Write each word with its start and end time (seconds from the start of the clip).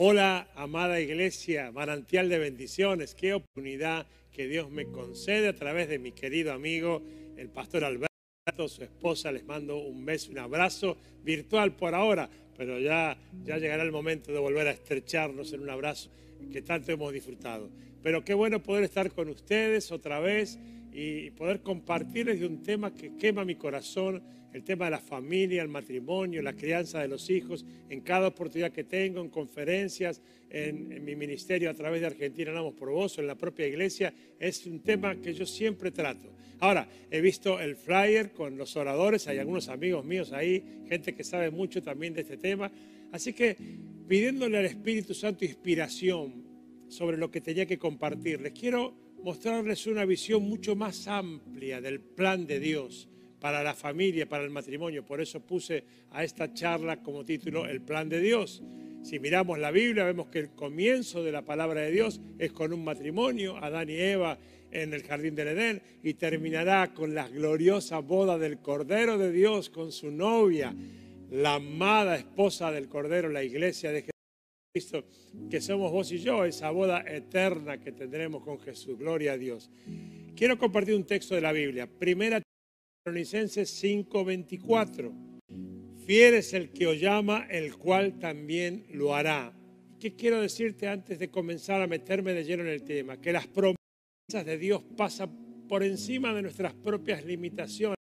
Hola, 0.00 0.46
amada 0.54 1.00
iglesia, 1.00 1.72
manantial 1.72 2.28
de 2.28 2.38
bendiciones. 2.38 3.16
Qué 3.16 3.34
oportunidad 3.34 4.06
que 4.30 4.46
Dios 4.46 4.70
me 4.70 4.86
concede 4.86 5.48
a 5.48 5.56
través 5.56 5.88
de 5.88 5.98
mi 5.98 6.12
querido 6.12 6.52
amigo, 6.52 7.02
el 7.36 7.48
pastor 7.48 7.82
Alberto, 7.82 8.68
su 8.68 8.84
esposa. 8.84 9.32
Les 9.32 9.44
mando 9.44 9.76
un 9.78 10.04
beso, 10.04 10.30
un 10.30 10.38
abrazo 10.38 10.96
virtual 11.24 11.74
por 11.74 11.96
ahora, 11.96 12.30
pero 12.56 12.78
ya, 12.78 13.18
ya 13.42 13.58
llegará 13.58 13.82
el 13.82 13.90
momento 13.90 14.30
de 14.30 14.38
volver 14.38 14.68
a 14.68 14.70
estrecharnos 14.70 15.52
en 15.52 15.62
un 15.62 15.70
abrazo 15.70 16.10
que 16.52 16.62
tanto 16.62 16.92
hemos 16.92 17.12
disfrutado. 17.12 17.68
Pero 18.00 18.24
qué 18.24 18.34
bueno 18.34 18.62
poder 18.62 18.84
estar 18.84 19.10
con 19.10 19.28
ustedes 19.28 19.90
otra 19.90 20.20
vez 20.20 20.60
y 20.92 21.32
poder 21.32 21.60
compartirles 21.62 22.38
de 22.38 22.46
un 22.46 22.62
tema 22.62 22.94
que 22.94 23.16
quema 23.16 23.44
mi 23.44 23.56
corazón 23.56 24.22
el 24.52 24.64
tema 24.64 24.86
de 24.86 24.92
la 24.92 24.98
familia, 24.98 25.62
el 25.62 25.68
matrimonio, 25.68 26.42
la 26.42 26.54
crianza 26.54 27.00
de 27.00 27.08
los 27.08 27.28
hijos, 27.30 27.64
en 27.88 28.00
cada 28.00 28.28
oportunidad 28.28 28.72
que 28.72 28.84
tengo, 28.84 29.20
en 29.20 29.28
conferencias, 29.28 30.22
en, 30.50 31.04
mi 31.04 31.14
ministerio 31.16 31.70
a 31.70 31.74
través 31.74 32.00
de 32.00 32.06
Argentina 32.06 32.50
Hablamos 32.50 32.74
por 32.74 32.90
Vos, 32.90 33.18
en 33.18 33.26
la 33.26 33.34
propia 33.34 33.66
iglesia, 33.66 34.12
es 34.38 34.66
un 34.66 34.80
tema 34.80 35.16
que 35.16 35.34
yo 35.34 35.44
siempre 35.46 35.90
trato. 35.90 36.32
Ahora, 36.60 36.88
he 37.10 37.20
visto 37.20 37.60
el 37.60 37.76
flyer 37.76 38.32
con 38.32 38.56
los 38.56 38.76
oradores, 38.76 39.28
hay 39.28 39.38
algunos 39.38 39.68
amigos 39.68 40.04
míos 40.04 40.32
ahí, 40.32 40.82
gente 40.88 41.14
que 41.14 41.24
sabe 41.24 41.50
mucho 41.50 41.82
también 41.82 42.14
de 42.14 42.22
este 42.22 42.36
tema, 42.36 42.70
así 43.12 43.32
que 43.32 43.56
pidiéndole 44.08 44.58
al 44.58 44.64
Espíritu 44.64 45.14
Santo 45.14 45.44
inspiración 45.44 46.44
sobre 46.88 47.16
lo 47.16 47.30
que 47.30 47.40
tenía 47.40 47.66
que 47.66 47.78
compartirles, 47.78 48.52
quiero 48.58 48.94
mostrarles 49.22 49.86
una 49.86 50.04
visión 50.04 50.42
mucho 50.42 50.74
más 50.74 51.06
amplia 51.06 51.80
del 51.80 52.00
plan 52.00 52.46
de 52.46 52.58
Dios 52.60 53.08
para 53.40 53.62
la 53.62 53.74
familia, 53.74 54.28
para 54.28 54.44
el 54.44 54.50
matrimonio. 54.50 55.04
Por 55.04 55.20
eso 55.20 55.40
puse 55.40 55.84
a 56.10 56.24
esta 56.24 56.52
charla 56.52 57.02
como 57.02 57.24
título 57.24 57.66
El 57.66 57.80
plan 57.80 58.08
de 58.08 58.20
Dios. 58.20 58.62
Si 59.02 59.18
miramos 59.18 59.58
la 59.58 59.70
Biblia, 59.70 60.04
vemos 60.04 60.28
que 60.28 60.40
el 60.40 60.50
comienzo 60.50 61.22
de 61.22 61.32
la 61.32 61.42
palabra 61.42 61.82
de 61.82 61.92
Dios 61.92 62.20
es 62.38 62.52
con 62.52 62.72
un 62.72 62.84
matrimonio, 62.84 63.56
Adán 63.56 63.88
y 63.90 63.94
Eva 63.94 64.38
en 64.70 64.92
el 64.92 65.02
jardín 65.02 65.34
del 65.34 65.48
Edén, 65.48 65.82
y 66.02 66.14
terminará 66.14 66.92
con 66.92 67.14
la 67.14 67.28
gloriosa 67.28 68.00
boda 68.00 68.36
del 68.38 68.58
Cordero 68.58 69.16
de 69.16 69.32
Dios 69.32 69.70
con 69.70 69.92
su 69.92 70.10
novia, 70.10 70.74
la 71.30 71.54
amada 71.54 72.16
esposa 72.16 72.70
del 72.70 72.88
Cordero, 72.88 73.28
la 73.28 73.42
iglesia 73.42 73.92
de 73.92 74.04
Jesucristo, 74.74 75.08
que 75.48 75.60
somos 75.60 75.90
vos 75.90 76.12
y 76.12 76.18
yo, 76.18 76.44
esa 76.44 76.70
boda 76.70 77.02
eterna 77.06 77.78
que 77.80 77.92
tendremos 77.92 78.42
con 78.42 78.58
Jesús. 78.58 78.98
Gloria 78.98 79.32
a 79.32 79.38
Dios. 79.38 79.70
Quiero 80.36 80.58
compartir 80.58 80.94
un 80.94 81.04
texto 81.04 81.34
de 81.34 81.40
la 81.40 81.52
Biblia. 81.52 81.86
Primera 81.86 82.42
Tesalonicenses 83.08 83.70
5:24. 83.70 85.12
Fiel 86.04 86.44
el 86.52 86.70
que 86.70 86.86
os 86.86 87.00
llama, 87.00 87.46
el 87.50 87.74
cual 87.76 88.18
también 88.18 88.84
lo 88.92 89.14
hará. 89.14 89.54
¿Qué 89.98 90.14
quiero 90.14 90.42
decirte 90.42 90.88
antes 90.88 91.18
de 91.18 91.30
comenzar 91.30 91.80
a 91.80 91.86
meterme 91.86 92.34
de 92.34 92.44
lleno 92.44 92.64
en 92.64 92.68
el 92.68 92.82
tema? 92.82 93.18
Que 93.18 93.32
las 93.32 93.46
promesas 93.46 94.44
de 94.44 94.58
Dios 94.58 94.82
pasan 94.96 95.66
por 95.68 95.82
encima 95.82 96.34
de 96.34 96.42
nuestras 96.42 96.74
propias 96.74 97.24
limitaciones. 97.24 97.96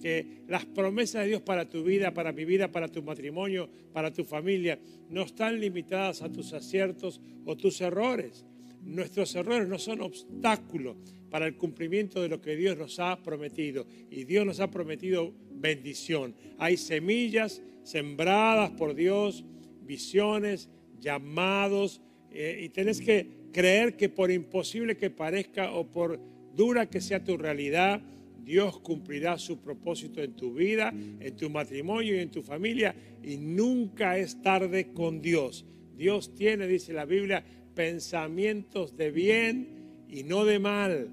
Que 0.00 0.42
las 0.48 0.64
promesas 0.64 1.22
de 1.22 1.28
Dios 1.28 1.42
para 1.42 1.68
tu 1.68 1.84
vida, 1.84 2.14
para 2.14 2.32
mi 2.32 2.46
vida, 2.46 2.72
para 2.72 2.88
tu 2.88 3.02
matrimonio, 3.02 3.68
para 3.92 4.10
tu 4.10 4.24
familia, 4.24 4.78
no 5.10 5.22
están 5.22 5.60
limitadas 5.60 6.22
a 6.22 6.32
tus 6.32 6.54
aciertos 6.54 7.20
o 7.44 7.56
tus 7.56 7.82
errores. 7.82 8.46
Nuestros 8.80 9.34
errores 9.34 9.68
no 9.68 9.78
son 9.78 10.00
obstáculos 10.00 10.96
para 11.30 11.46
el 11.46 11.56
cumplimiento 11.56 12.22
de 12.22 12.28
lo 12.28 12.40
que 12.40 12.56
Dios 12.56 12.76
nos 12.76 12.98
ha 12.98 13.22
prometido. 13.22 13.86
Y 14.10 14.24
Dios 14.24 14.46
nos 14.46 14.60
ha 14.60 14.70
prometido 14.70 15.32
bendición. 15.50 16.34
Hay 16.58 16.76
semillas 16.76 17.62
sembradas 17.82 18.70
por 18.70 18.94
Dios, 18.94 19.44
visiones, 19.82 20.68
llamados, 21.00 22.00
eh, 22.30 22.60
y 22.64 22.68
tenés 22.68 23.00
que 23.00 23.28
creer 23.52 23.96
que 23.96 24.08
por 24.08 24.30
imposible 24.30 24.96
que 24.96 25.10
parezca 25.10 25.72
o 25.72 25.90
por 25.90 26.20
dura 26.54 26.90
que 26.90 27.00
sea 27.00 27.22
tu 27.22 27.36
realidad, 27.36 28.02
Dios 28.44 28.78
cumplirá 28.78 29.38
su 29.38 29.58
propósito 29.60 30.22
en 30.22 30.34
tu 30.34 30.54
vida, 30.54 30.92
en 31.20 31.36
tu 31.36 31.50
matrimonio 31.50 32.14
y 32.14 32.20
en 32.20 32.30
tu 32.30 32.42
familia, 32.42 32.94
y 33.22 33.36
nunca 33.38 34.18
es 34.18 34.40
tarde 34.40 34.92
con 34.92 35.20
Dios. 35.20 35.64
Dios 35.96 36.34
tiene, 36.34 36.66
dice 36.68 36.92
la 36.92 37.06
Biblia, 37.06 37.44
pensamientos 37.74 38.96
de 38.96 39.10
bien 39.10 39.68
y 40.08 40.24
no 40.24 40.44
de 40.44 40.58
mal, 40.58 41.10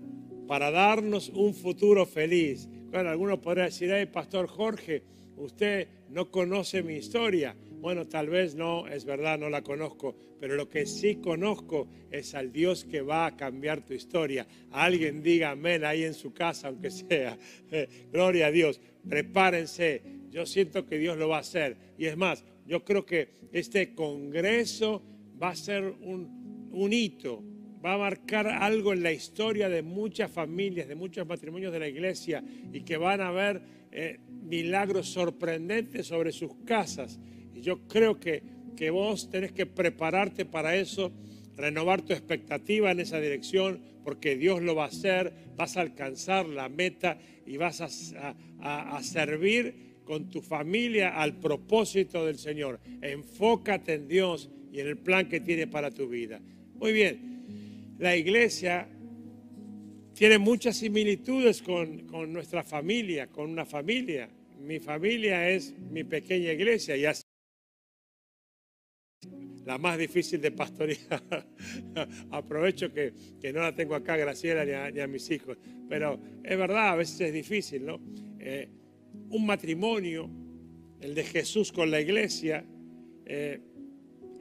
para 0.47 0.71
darnos 0.71 1.29
un 1.29 1.53
futuro 1.53 2.05
feliz. 2.05 2.67
Bueno, 2.91 3.09
algunos 3.09 3.39
podrían 3.39 3.67
decir, 3.67 3.91
hey, 3.91 4.07
Pastor 4.11 4.47
Jorge, 4.47 5.03
usted 5.37 5.87
no 6.09 6.29
conoce 6.29 6.83
mi 6.83 6.95
historia. 6.95 7.55
Bueno, 7.83 8.07
tal 8.07 8.29
vez 8.29 8.55
no, 8.55 8.87
es 8.87 9.03
verdad, 9.03 9.37
no 9.37 9.49
la 9.49 9.61
conozco, 9.61 10.15
pero 10.39 10.55
lo 10.55 10.69
que 10.69 10.85
sí 10.85 11.15
conozco 11.15 11.89
es 12.11 12.33
al 12.33 12.53
Dios 12.53 12.85
que 12.85 13.01
va 13.01 13.25
a 13.25 13.35
cambiar 13.35 13.83
tu 13.83 13.93
historia. 13.93 14.47
alguien 14.71 15.21
diga 15.21 15.51
amén 15.51 15.83
ahí 15.83 16.03
en 16.03 16.13
su 16.13 16.33
casa, 16.33 16.69
aunque 16.69 16.91
sea. 16.91 17.37
gloria 18.11 18.47
a 18.47 18.51
Dios. 18.51 18.79
Prepárense. 19.07 20.01
Yo 20.29 20.45
siento 20.45 20.85
que 20.85 20.97
Dios 20.97 21.17
lo 21.17 21.27
va 21.27 21.37
a 21.37 21.41
hacer. 21.41 21.75
Y 21.97 22.05
es 22.05 22.15
más, 22.15 22.45
yo 22.65 22.85
creo 22.85 23.05
que 23.05 23.29
este 23.51 23.93
congreso 23.93 25.03
va 25.41 25.49
a 25.49 25.55
ser 25.55 25.83
un, 25.83 26.69
un 26.71 26.93
hito, 26.93 27.43
va 27.83 27.93
a 27.93 27.97
marcar 27.97 28.47
algo 28.47 28.93
en 28.93 29.03
la 29.03 29.11
historia 29.11 29.67
de 29.67 29.81
muchas 29.81 30.31
familias, 30.31 30.87
de 30.87 30.95
muchos 30.95 31.27
matrimonios 31.27 31.73
de 31.73 31.79
la 31.79 31.87
iglesia 31.87 32.43
y 32.71 32.81
que 32.81 32.97
van 32.97 33.21
a 33.21 33.31
ver 33.31 33.61
eh, 33.91 34.19
milagros 34.29 35.09
sorprendentes 35.09 36.07
sobre 36.07 36.31
sus 36.31 36.55
casas. 36.65 37.19
Y 37.53 37.61
yo 37.61 37.87
creo 37.87 38.19
que, 38.19 38.41
que 38.77 38.89
vos 38.89 39.29
tenés 39.29 39.51
que 39.51 39.65
prepararte 39.65 40.45
para 40.45 40.75
eso, 40.75 41.11
renovar 41.57 42.01
tu 42.01 42.13
expectativa 42.13 42.91
en 42.91 43.01
esa 43.01 43.19
dirección, 43.19 43.81
porque 44.03 44.37
Dios 44.37 44.61
lo 44.61 44.75
va 44.75 44.85
a 44.85 44.87
hacer, 44.87 45.33
vas 45.55 45.77
a 45.77 45.81
alcanzar 45.81 46.47
la 46.47 46.69
meta 46.69 47.19
y 47.45 47.57
vas 47.57 47.81
a, 47.81 48.35
a 48.59 49.03
servir 49.03 49.93
con 50.05 50.29
tu 50.29 50.41
familia 50.41 51.21
al 51.21 51.39
propósito 51.39 52.25
del 52.25 52.37
Señor. 52.37 52.79
Enfócate 53.01 53.93
en 53.93 54.07
Dios 54.07 54.49
y 54.71 54.79
en 54.79 54.87
el 54.87 54.97
plan 54.97 55.29
que 55.29 55.39
tiene 55.39 55.67
para 55.67 55.91
tu 55.91 56.07
vida. 56.09 56.41
Muy 56.75 56.91
bien, 56.91 57.33
la 58.03 58.17
iglesia 58.17 58.85
tiene 60.13 60.37
muchas 60.37 60.75
similitudes 60.75 61.61
con, 61.61 62.05
nuestra 62.33 62.61
familia, 62.61 63.27
con 63.27 63.49
una 63.49 63.65
familia. 63.65 64.29
Mi 64.59 64.81
familia 64.81 65.49
es 65.49 65.73
mi 65.89 66.03
pequeña 66.03 66.51
iglesia 66.51 66.97
y 66.97 67.05
así 67.05 67.23
la 69.65 69.77
más 69.77 69.97
difícil 69.97 70.41
de 70.41 70.51
pastorear. 70.51 71.23
Aprovecho 72.31 72.91
que, 72.91 73.13
no 73.53 73.61
la 73.61 73.73
tengo 73.73 73.95
acá, 73.95 74.17
Graciela, 74.17 74.91
ni 74.91 74.99
a, 74.99 75.07
mis 75.07 75.31
hijos. 75.31 75.57
Pero 75.87 76.19
es 76.43 76.57
verdad, 76.57 76.89
a 76.89 76.95
veces 76.97 77.21
es 77.21 77.33
difícil, 77.33 77.85
¿no? 77.85 78.01
Eh, 78.37 78.67
un 79.29 79.45
matrimonio, 79.45 80.29
el 80.99 81.15
de 81.15 81.23
Jesús 81.23 81.71
con 81.71 81.89
la 81.89 82.01
iglesia, 82.01 82.65
eh, 83.25 83.61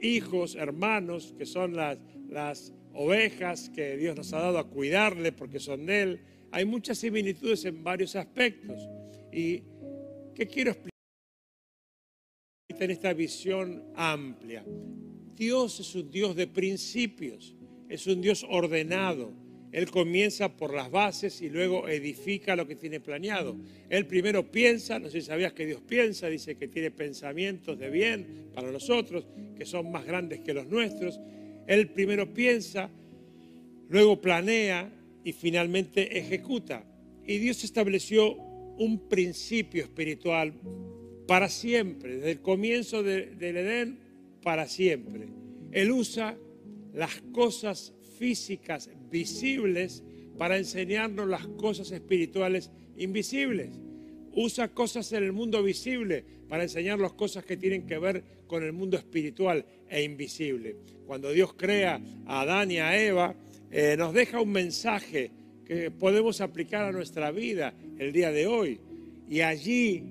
hijos, 0.01 0.55
hermanos, 0.55 1.33
que 1.37 1.45
son 1.45 1.77
las, 1.77 1.97
las 2.27 2.73
ovejas 2.93 3.69
que 3.69 3.97
Dios 3.97 4.15
nos 4.15 4.33
ha 4.33 4.39
dado 4.39 4.59
a 4.59 4.69
cuidarle 4.69 5.31
porque 5.31 5.59
son 5.59 5.85
de 5.85 6.01
Él. 6.01 6.19
Hay 6.51 6.65
muchas 6.65 6.97
similitudes 6.99 7.65
en 7.65 7.83
varios 7.83 8.15
aspectos. 8.15 8.87
¿Y 9.31 9.63
qué 10.35 10.47
quiero 10.47 10.71
explicar 10.71 10.91
en 12.69 12.91
esta 12.91 13.13
visión 13.13 13.83
amplia? 13.95 14.63
Dios 15.35 15.79
es 15.79 15.95
un 15.95 16.11
Dios 16.11 16.35
de 16.35 16.47
principios, 16.47 17.55
es 17.89 18.05
un 18.07 18.21
Dios 18.21 18.45
ordenado. 18.47 19.33
Él 19.71 19.89
comienza 19.89 20.55
por 20.55 20.71
las 20.71 20.91
bases 20.91 21.41
y 21.41 21.49
luego 21.49 21.87
edifica 21.87 22.55
lo 22.55 22.67
que 22.67 22.75
tiene 22.75 22.99
planeado. 22.99 23.57
Él 23.89 24.05
primero 24.05 24.51
piensa, 24.51 24.99
no 24.99 25.09
sé 25.09 25.21
si 25.21 25.25
sabías 25.25 25.53
que 25.53 25.65
Dios 25.65 25.81
piensa, 25.81 26.27
dice 26.27 26.55
que 26.55 26.67
tiene 26.67 26.91
pensamientos 26.91 27.79
de 27.79 27.89
bien 27.89 28.51
para 28.53 28.71
nosotros, 28.71 29.25
que 29.57 29.65
son 29.65 29.91
más 29.91 30.05
grandes 30.05 30.41
que 30.41 30.53
los 30.53 30.67
nuestros. 30.67 31.19
Él 31.67 31.89
primero 31.89 32.33
piensa, 32.33 32.89
luego 33.89 34.21
planea 34.21 34.91
y 35.23 35.33
finalmente 35.33 36.17
ejecuta. 36.17 36.83
Y 37.25 37.37
Dios 37.37 37.63
estableció 37.63 38.35
un 38.77 39.07
principio 39.07 39.83
espiritual 39.83 40.53
para 41.27 41.49
siempre, 41.49 42.15
desde 42.17 42.31
el 42.31 42.41
comienzo 42.41 43.03
del 43.03 43.41
Edén 43.41 43.99
para 44.41 44.67
siempre. 44.67 45.27
Él 45.71 45.91
usa 45.91 46.37
las 46.93 47.21
cosas 47.31 47.93
físicas 48.17 48.89
visibles 49.09 50.03
para 50.37 50.57
enseñarnos 50.57 51.27
las 51.27 51.47
cosas 51.47 51.91
espirituales 51.91 52.71
invisibles. 52.97 53.69
Usa 54.35 54.67
cosas 54.69 55.11
en 55.13 55.23
el 55.23 55.31
mundo 55.31 55.63
visible 55.63 56.25
para 56.49 56.63
enseñar 56.63 56.99
las 56.99 57.13
cosas 57.13 57.45
que 57.45 57.57
tienen 57.57 57.85
que 57.85 57.97
ver 57.97 58.23
con 58.47 58.63
el 58.63 58.73
mundo 58.73 58.97
espiritual 58.97 59.65
e 59.93 60.03
invisible. 60.03 60.75
Cuando 61.05 61.31
Dios 61.31 61.53
crea 61.53 62.01
a 62.25 62.41
Adán 62.41 62.71
y 62.71 62.79
a 62.79 62.97
Eva, 62.97 63.35
eh, 63.69 63.95
nos 63.97 64.13
deja 64.13 64.41
un 64.41 64.51
mensaje 64.51 65.31
que 65.65 65.91
podemos 65.91 66.41
aplicar 66.41 66.85
a 66.85 66.91
nuestra 66.91 67.31
vida 67.31 67.73
el 67.97 68.11
día 68.11 68.31
de 68.31 68.47
hoy. 68.47 68.79
Y 69.29 69.41
allí 69.41 70.03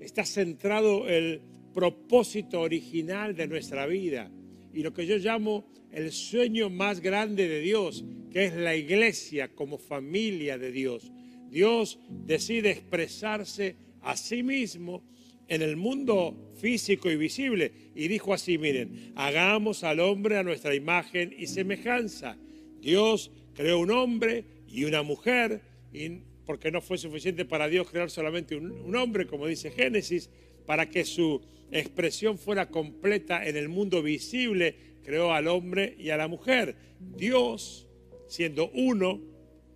está 0.00 0.24
centrado 0.24 1.08
el 1.08 1.40
propósito 1.72 2.60
original 2.60 3.34
de 3.34 3.46
nuestra 3.46 3.86
vida. 3.86 4.30
y 4.72 4.84
lo 4.84 4.94
que 4.94 5.04
yo 5.04 5.16
llamo 5.18 5.64
el 5.90 6.12
sueño 6.12 6.70
más 6.70 7.00
grande 7.00 7.48
de 7.48 7.58
Dios, 7.58 8.04
que 8.30 8.44
es 8.44 8.54
la 8.54 8.76
iglesia 8.76 9.48
como 9.48 9.78
familia 9.78 10.58
de 10.58 10.70
Dios. 10.70 11.10
Dios 11.50 11.98
decide 12.08 12.70
expresarse 12.70 13.74
a 14.02 14.16
sí 14.16 14.44
mismo 14.44 15.02
en 15.50 15.62
el 15.62 15.76
mundo 15.76 16.52
físico 16.60 17.10
y 17.10 17.16
visible 17.16 17.72
y 17.94 18.06
dijo 18.08 18.32
así, 18.32 18.56
miren, 18.56 19.12
hagamos 19.16 19.82
al 19.82 19.98
hombre 19.98 20.38
a 20.38 20.44
nuestra 20.44 20.74
imagen 20.74 21.34
y 21.36 21.48
semejanza. 21.48 22.38
Dios 22.80 23.32
creó 23.54 23.80
un 23.80 23.90
hombre 23.90 24.44
y 24.68 24.84
una 24.84 25.02
mujer, 25.02 25.60
y 25.92 26.20
porque 26.46 26.70
no 26.70 26.80
fue 26.80 26.98
suficiente 26.98 27.44
para 27.44 27.68
Dios 27.68 27.90
crear 27.90 28.10
solamente 28.10 28.54
un, 28.54 28.70
un 28.70 28.94
hombre, 28.94 29.26
como 29.26 29.48
dice 29.48 29.72
Génesis, 29.72 30.30
para 30.66 30.88
que 30.88 31.04
su 31.04 31.42
expresión 31.72 32.38
fuera 32.38 32.68
completa 32.68 33.44
en 33.44 33.56
el 33.56 33.68
mundo 33.68 34.02
visible, 34.04 34.76
creó 35.02 35.32
al 35.32 35.48
hombre 35.48 35.96
y 35.98 36.10
a 36.10 36.16
la 36.16 36.28
mujer. 36.28 36.76
Dios, 37.00 37.88
siendo 38.28 38.70
uno, 38.72 39.20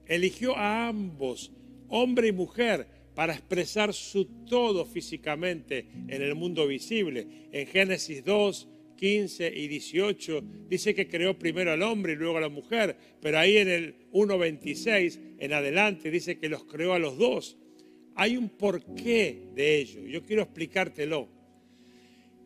eligió 0.06 0.56
a 0.56 0.86
ambos, 0.86 1.50
hombre 1.88 2.28
y 2.28 2.32
mujer, 2.32 2.86
para 3.14 3.34
expresar 3.34 3.92
su 3.92 4.24
todo 4.46 4.84
físicamente 4.84 5.86
en 6.08 6.22
el 6.22 6.34
mundo 6.34 6.66
visible. 6.66 7.26
En 7.52 7.66
Génesis 7.66 8.24
2, 8.24 8.68
15 8.96 9.52
y 9.54 9.68
18 9.68 10.44
dice 10.68 10.94
que 10.94 11.08
creó 11.08 11.38
primero 11.38 11.72
al 11.72 11.82
hombre 11.82 12.14
y 12.14 12.16
luego 12.16 12.38
a 12.38 12.42
la 12.42 12.48
mujer, 12.48 12.96
pero 13.20 13.38
ahí 13.38 13.56
en 13.58 13.68
el 13.68 13.94
1.26 14.12 15.36
en 15.38 15.52
adelante 15.52 16.10
dice 16.10 16.38
que 16.38 16.48
los 16.48 16.64
creó 16.64 16.94
a 16.94 16.98
los 16.98 17.18
dos. 17.18 17.56
Hay 18.16 18.36
un 18.36 18.48
porqué 18.48 19.48
de 19.54 19.76
ello, 19.76 20.06
yo 20.06 20.22
quiero 20.22 20.42
explicártelo. 20.42 21.28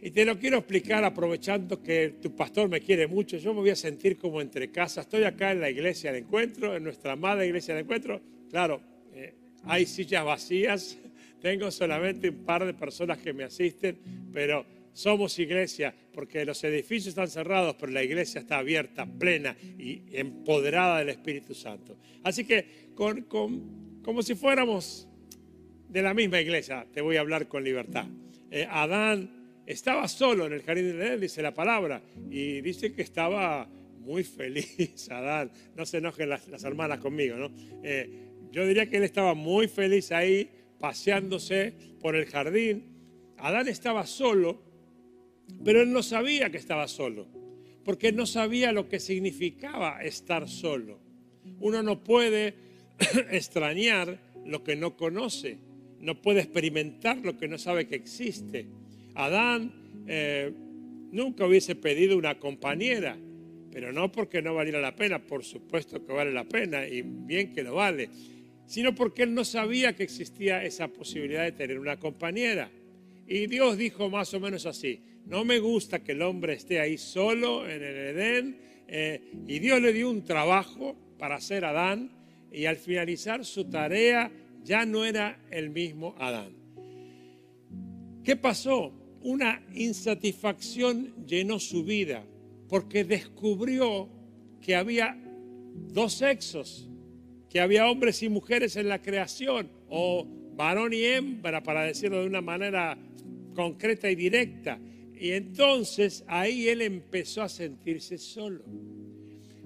Y 0.01 0.13
te 0.13 0.25
lo 0.25 0.39
quiero 0.39 0.59
explicar 0.59 1.03
aprovechando 1.05 1.83
que 1.83 2.15
tu 2.23 2.35
pastor 2.37 2.69
me 2.69 2.81
quiere 2.81 3.09
mucho. 3.09 3.37
Yo 3.37 3.53
me 3.53 3.61
voy 3.61 3.71
a 3.71 3.77
sentir 3.77 4.17
como 4.17 4.41
entre 4.41 4.71
casa. 4.71 5.01
Estoy 5.01 5.25
acá 5.25 5.51
en 5.51 5.61
la 5.61 5.71
iglesia 5.71 6.13
del 6.13 6.23
encuentro, 6.23 6.77
en 6.77 6.85
nuestra 6.85 7.13
amada 7.13 7.45
iglesia 7.45 7.75
del 7.75 7.83
encuentro. 7.83 8.21
Claro, 8.49 8.81
eh, 9.13 9.35
hay 9.69 9.87
sillas 9.87 10.25
vacías. 10.25 10.99
Tengo 11.41 11.71
solamente 11.71 12.31
un 12.31 12.45
par 12.45 12.65
de 12.65 12.75
personas 12.75 13.19
que 13.19 13.33
me 13.33 13.45
asisten, 13.45 13.99
pero 14.33 14.67
somos 14.93 15.39
iglesia 15.39 15.95
porque 16.13 16.45
los 16.45 16.65
edificios 16.65 17.09
están 17.09 17.29
cerrados, 17.29 17.77
pero 17.79 17.93
la 17.93 18.03
iglesia 18.03 18.41
está 18.41 18.59
abierta, 18.59 19.07
plena 19.07 19.57
y 19.79 20.03
empoderada 20.11 20.99
del 20.99 21.11
Espíritu 21.11 21.55
Santo. 21.55 21.97
Así 22.25 22.45
que 22.45 22.89
como 22.97 24.23
si 24.23 24.35
fuéramos 24.35 25.07
de 25.89 26.03
la 26.03 26.15
misma 26.15 26.41
iglesia, 26.41 26.85
te 26.93 27.01
voy 27.01 27.17
a 27.17 27.21
hablar 27.21 27.47
con 27.47 27.63
libertad. 27.63 28.07
Eh, 28.51 28.67
Adán 28.69 29.63
estaba 29.67 30.09
solo 30.09 30.47
en 30.47 30.55
el 30.55 30.63
jardín 30.63 30.99
de 30.99 31.07
Edén, 31.07 31.21
dice 31.21 31.43
la 31.43 31.55
palabra, 31.55 32.03
y 32.29 32.61
dice 32.61 32.93
que 32.93 33.03
estaba 33.03 33.69
muy 34.01 34.25
feliz, 34.25 35.09
Adán. 35.11 35.53
No 35.77 35.87
se 35.87 35.99
enojen 35.99 36.31
las, 36.31 36.65
hermanas 36.65 36.99
conmigo, 36.99 37.37
¿no? 37.37 37.51
Eh, 37.85 38.28
yo 38.53 38.67
diría 38.67 38.89
que 38.89 38.97
él 38.97 39.05
estaba 39.05 39.35
muy 39.35 39.69
feliz 39.69 40.13
ahí, 40.13 40.51
paseándose 40.79 41.73
por 42.01 42.17
el 42.17 42.27
jardín. 42.27 42.85
Adán 43.37 43.69
estaba 43.69 44.07
solo, 44.07 44.61
pero 45.65 45.83
él 45.83 45.93
no 45.93 46.03
sabía 46.03 46.51
que 46.51 46.59
estaba 46.59 46.89
solo, 46.89 47.27
porque 47.85 48.13
no 48.13 48.27
sabía 48.27 48.73
lo 48.73 48.89
que 48.89 49.01
significaba 49.01 50.03
estar 50.03 50.49
solo. 50.49 50.99
Uno 51.61 51.83
no 51.83 52.03
puede 52.03 52.55
extrañar 53.31 54.19
lo 54.45 54.65
que 54.65 54.77
no 54.77 54.97
conoce, 54.97 55.59
no 56.01 56.21
puede 56.21 56.41
experimentar 56.41 57.19
lo 57.19 57.37
que 57.37 57.49
no 57.49 57.59
sabe 57.59 57.87
que 57.87 57.97
existe. 57.97 58.67
Adán 59.15 59.73
eh, 60.07 60.53
nunca 61.11 61.47
hubiese 61.47 61.75
pedido 61.75 62.17
una 62.17 62.39
compañera, 62.39 63.17
pero 63.71 63.93
no 63.93 64.11
porque 64.11 64.43
no 64.43 64.55
valiera 64.55 64.81
la 64.81 64.95
pena, 64.97 65.19
por 65.19 65.45
supuesto 65.45 66.05
que 66.05 66.13
vale 66.13 66.33
la 66.33 66.45
pena 66.45 66.87
y 66.87 67.03
bien 67.03 67.53
que 67.53 67.63
lo 67.63 67.75
vale, 67.75 68.09
sino 68.69 68.95
porque 68.95 69.25
él 69.25 69.35
no 69.35 69.45
sabía 69.45 69.97
que 69.97 70.05
existía 70.05 70.63
esa 70.63 70.87
posibilidad 70.87 71.43
de 71.43 71.51
tener 71.51 71.81
una 71.81 71.99
compañera. 71.99 72.71
Y 73.27 73.49
Dios 73.49 73.77
dijo 73.77 74.09
más 74.09 74.33
o 74.35 74.39
menos 74.39 74.65
así, 74.65 75.01
no 75.27 75.45
me 75.45 75.59
gusta 75.59 76.05
que 76.05 76.13
el 76.13 76.23
hombre 76.23 76.53
esté 76.53 76.79
ahí 76.79 76.97
solo 76.97 77.69
en 77.69 77.83
el 77.83 77.97
Edén, 77.97 78.61
eh, 78.87 79.33
y 79.49 79.59
Dios 79.59 79.83
le 79.83 79.93
dio 79.93 80.09
un 80.09 80.23
trabajo 80.23 80.97
para 81.19 81.35
hacer 81.35 81.65
Adán, 81.65 82.13
y 82.53 82.67
al 82.67 82.77
finalizar 82.77 83.45
su 83.45 83.65
tarea 83.65 84.31
ya 84.63 84.87
no 84.87 85.05
era 85.05 85.41
el 85.51 85.71
mismo 85.71 86.15
Adán. 86.19 86.53
¿Qué 88.23 88.37
pasó? 88.37 88.95
una 89.23 89.63
insatisfacción 89.75 91.27
llenó 91.27 91.59
su 91.59 91.85
vida 91.85 92.25
porque 92.69 93.05
descubrió 93.05 94.09
que 94.61 94.77
había 94.77 95.17
dos 95.93 96.15
sexos, 96.15 96.88
que 97.51 97.61
había 97.61 97.89
hombres 97.89 98.23
y 98.23 98.29
mujeres 98.29 98.77
en 98.77 98.89
la 98.89 99.01
creación, 99.01 99.71
o 99.89 100.27
varón 100.55 100.93
y 100.93 101.05
hembra, 101.05 101.63
para 101.63 101.83
decirlo 101.83 102.21
de 102.21 102.27
una 102.27 102.41
manera 102.41 102.99
concreta 103.55 104.11
y 104.11 104.15
directa. 104.15 104.79
Y 105.19 105.33
entonces 105.33 106.25
ahí 106.27 106.69
él 106.69 106.83
empezó 106.83 107.43
a 107.43 107.49
sentirse 107.49 108.19
solo. 108.19 108.63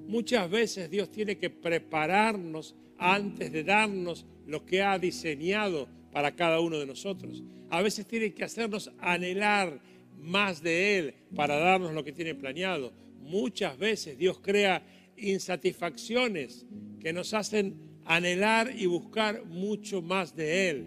Muchas 0.06 0.50
veces 0.50 0.90
Dios 0.90 1.10
tiene 1.10 1.36
que 1.36 1.50
prepararnos 1.50 2.74
antes 2.98 3.50
de 3.52 3.64
darnos 3.64 4.26
lo 4.46 4.64
que 4.64 4.82
ha 4.82 4.98
diseñado 4.98 5.88
para 6.12 6.34
cada 6.36 6.60
uno 6.60 6.78
de 6.78 6.86
nosotros. 6.86 7.42
A 7.70 7.82
veces 7.82 8.06
tiene 8.06 8.32
que 8.32 8.44
hacernos 8.44 8.90
anhelar 8.98 9.80
más 10.18 10.62
de 10.62 10.98
Él 10.98 11.14
para 11.34 11.56
darnos 11.56 11.94
lo 11.94 12.04
que 12.04 12.12
tiene 12.12 12.34
planeado. 12.34 12.92
Muchas 13.20 13.78
veces 13.78 14.18
Dios 14.18 14.38
crea 14.40 14.82
insatisfacciones 15.16 16.66
que 17.02 17.12
nos 17.12 17.34
hacen 17.34 17.74
anhelar 18.04 18.72
y 18.76 18.86
buscar 18.86 19.44
mucho 19.46 20.02
más 20.02 20.36
de 20.36 20.70
Él. 20.70 20.86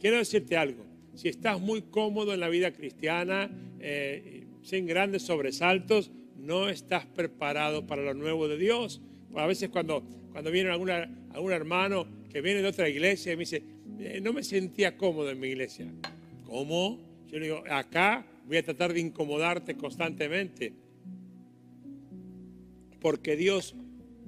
Quiero 0.00 0.16
decirte 0.16 0.56
algo, 0.56 0.84
si 1.14 1.28
estás 1.28 1.60
muy 1.60 1.82
cómodo 1.82 2.34
en 2.34 2.40
la 2.40 2.48
vida 2.48 2.72
cristiana, 2.72 3.48
eh, 3.78 4.48
sin 4.62 4.86
grandes 4.86 5.22
sobresaltos, 5.22 6.10
no 6.36 6.68
estás 6.68 7.06
preparado 7.06 7.86
para 7.86 8.02
lo 8.02 8.14
nuevo 8.14 8.48
de 8.48 8.58
Dios. 8.58 9.00
A 9.36 9.46
veces 9.46 9.70
cuando, 9.70 10.02
cuando 10.32 10.50
viene 10.50 10.70
alguna, 10.70 11.08
algún 11.32 11.52
hermano 11.52 12.06
que 12.28 12.40
viene 12.40 12.60
de 12.60 12.68
otra 12.68 12.88
iglesia 12.88 13.32
y 13.32 13.36
me 13.36 13.40
dice, 13.40 13.62
eh, 14.00 14.20
no 14.20 14.32
me 14.32 14.42
sentía 14.42 14.96
cómodo 14.96 15.30
en 15.30 15.38
mi 15.38 15.46
iglesia. 15.46 15.86
¿Cómo? 16.44 16.98
Yo 17.28 17.38
le 17.38 17.44
digo, 17.44 17.62
acá 17.70 18.26
voy 18.48 18.56
a 18.56 18.64
tratar 18.64 18.92
de 18.92 19.00
incomodarte 19.00 19.76
constantemente. 19.76 20.72
Porque 23.00 23.36
Dios 23.36 23.76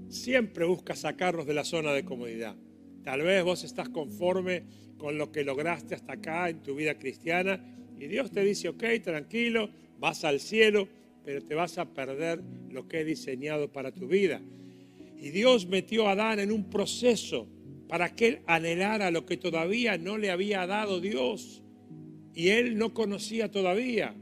siempre 0.09 0.65
busca 0.65 0.95
sacarnos 0.95 1.47
de 1.47 1.55
la 1.55 1.65
zona 1.65 1.93
de 1.93 2.05
comodidad. 2.05 2.57
Tal 3.03 3.23
vez 3.23 3.45
vos 3.45 3.65
estás 3.65 3.89
conforme 3.89 4.65
con 4.97 5.19
lo 5.19 5.31
que 5.31 5.45
lograste 5.45 5.95
hasta 5.95 6.15
acá 6.15 6.49
en 6.49 6.63
tu 6.63 6.75
vida 6.75 6.99
cristiana 6.99 7.61
y 7.99 8.07
Dios 8.07 8.31
te 8.31 8.43
dice, 8.43 8.69
ok, 8.69 8.85
tranquilo, 9.03 9.71
vas 9.99 10.25
al 10.25 10.41
cielo, 10.41 10.89
pero 11.25 11.43
te 11.43 11.55
vas 11.55 11.79
a 11.79 11.93
perder 11.93 12.43
lo 12.71 12.89
que 12.89 13.01
he 13.01 13.05
diseñado 13.05 13.71
para 13.71 13.93
tu 13.93 14.09
vida. 14.09 14.41
Y 15.19 15.31
Dios 15.31 15.67
metió 15.67 16.09
a 16.09 16.13
Adán 16.13 16.41
en 16.41 16.53
un 16.53 16.69
proceso 16.69 17.49
para 17.89 18.15
que 18.15 18.29
él 18.29 18.39
anhelara 18.47 19.11
lo 19.11 19.25
que 19.27 19.37
todavía 19.37 19.97
no 19.99 20.19
le 20.19 20.31
había 20.31 20.67
dado 20.67 21.01
Dios 21.01 21.63
y 22.35 22.49
él 22.49 22.77
no 22.77 22.93
conocía 22.93 23.51
todavía. 23.51 24.15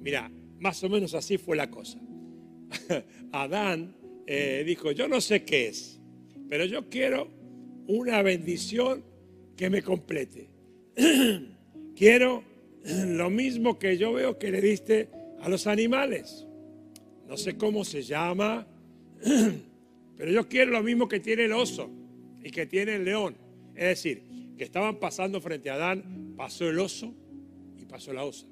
Mira, 0.00 0.30
más 0.58 0.82
o 0.84 0.88
menos 0.88 1.14
así 1.14 1.38
fue 1.38 1.56
la 1.56 1.70
cosa. 1.70 1.98
Adán 3.32 3.96
eh, 4.26 4.62
dijo, 4.66 4.92
yo 4.92 5.08
no 5.08 5.20
sé 5.20 5.44
qué 5.44 5.68
es, 5.68 6.00
pero 6.48 6.64
yo 6.64 6.88
quiero 6.88 7.28
una 7.86 8.22
bendición 8.22 9.04
que 9.56 9.70
me 9.70 9.82
complete. 9.82 10.48
quiero 11.96 12.44
lo 12.84 13.30
mismo 13.30 13.78
que 13.78 13.96
yo 13.96 14.12
veo 14.12 14.38
que 14.38 14.50
le 14.50 14.60
diste 14.60 15.08
a 15.40 15.48
los 15.48 15.66
animales. 15.66 16.46
No 17.26 17.36
sé 17.36 17.56
cómo 17.56 17.84
se 17.84 18.02
llama, 18.02 18.66
pero 20.16 20.30
yo 20.30 20.48
quiero 20.48 20.72
lo 20.72 20.82
mismo 20.82 21.08
que 21.08 21.20
tiene 21.20 21.44
el 21.44 21.52
oso 21.52 21.90
y 22.42 22.50
que 22.50 22.66
tiene 22.66 22.96
el 22.96 23.04
león. 23.04 23.36
Es 23.74 23.84
decir, 23.84 24.22
que 24.56 24.64
estaban 24.64 24.96
pasando 25.00 25.40
frente 25.40 25.70
a 25.70 25.74
Adán, 25.74 26.34
pasó 26.36 26.68
el 26.68 26.78
oso 26.78 27.14
y 27.78 27.84
pasó 27.84 28.12
la 28.12 28.24
osa. 28.24 28.46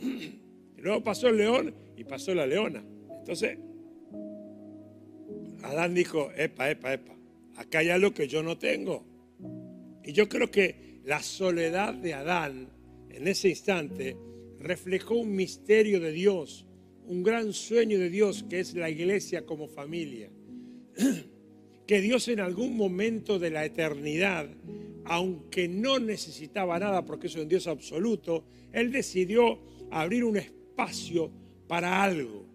Y 0.76 0.80
luego 0.80 1.02
pasó 1.02 1.26
el 1.26 1.38
león 1.38 1.74
y 1.96 2.04
pasó 2.04 2.32
la 2.36 2.46
leona. 2.46 2.84
Entonces, 3.18 3.58
Adán 5.62 5.94
dijo, 5.94 6.30
epa, 6.36 6.70
epa, 6.70 6.94
epa, 6.94 7.16
acá 7.56 7.80
hay 7.80 7.90
algo 7.90 8.14
que 8.14 8.28
yo 8.28 8.42
no 8.42 8.58
tengo. 8.58 9.04
Y 10.04 10.12
yo 10.12 10.28
creo 10.28 10.50
que 10.50 11.00
la 11.04 11.22
soledad 11.22 11.94
de 11.94 12.14
Adán 12.14 12.68
en 13.10 13.28
ese 13.28 13.48
instante 13.48 14.16
reflejó 14.58 15.14
un 15.14 15.34
misterio 15.34 16.00
de 16.00 16.12
Dios, 16.12 16.66
un 17.06 17.22
gran 17.22 17.52
sueño 17.52 17.98
de 17.98 18.10
Dios 18.10 18.44
que 18.48 18.60
es 18.60 18.74
la 18.74 18.90
iglesia 18.90 19.44
como 19.44 19.68
familia. 19.68 20.30
que 21.86 22.00
Dios 22.02 22.28
en 22.28 22.40
algún 22.40 22.76
momento 22.76 23.38
de 23.38 23.50
la 23.50 23.64
eternidad, 23.64 24.46
aunque 25.04 25.68
no 25.68 25.98
necesitaba 25.98 26.78
nada 26.78 27.04
porque 27.04 27.28
es 27.28 27.36
un 27.36 27.48
Dios 27.48 27.66
absoluto, 27.66 28.44
Él 28.72 28.92
decidió 28.92 29.58
abrir 29.90 30.24
un 30.24 30.36
espacio 30.36 31.30
para 31.66 32.02
algo. 32.02 32.46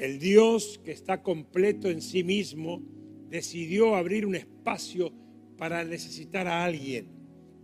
El 0.00 0.18
Dios 0.18 0.80
que 0.82 0.92
está 0.92 1.22
completo 1.22 1.90
en 1.90 2.00
sí 2.00 2.24
mismo 2.24 2.80
decidió 3.28 3.96
abrir 3.96 4.24
un 4.24 4.34
espacio 4.34 5.12
para 5.58 5.84
necesitar 5.84 6.46
a 6.48 6.64
alguien. 6.64 7.08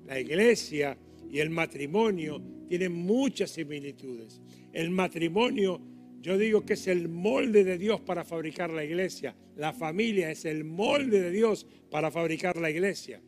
La 0.05 0.21
iglesia 0.21 0.99
y 1.31 1.39
el 1.39 1.49
matrimonio 1.49 2.43
tienen 2.69 2.93
muchas 2.93 3.53
similitudes. 3.53 4.43
El 4.71 4.91
matrimonio, 4.91 5.81
yo 6.21 6.37
digo 6.37 6.63
que 6.67 6.75
es 6.75 6.87
el 6.89 7.09
molde 7.09 7.65
de 7.65 7.79
Dios 7.79 8.03
para 8.03 8.23
fabricar 8.23 8.69
la 8.69 8.85
iglesia. 8.85 9.35
La 9.57 9.73
familia 9.73 10.31
es 10.31 10.45
el 10.45 10.63
molde 10.63 11.23
de 11.23 11.31
Dios 11.31 11.67
para 11.91 12.11
fabricar 12.11 12.59
la 12.59 12.69
iglesia. 12.69 13.23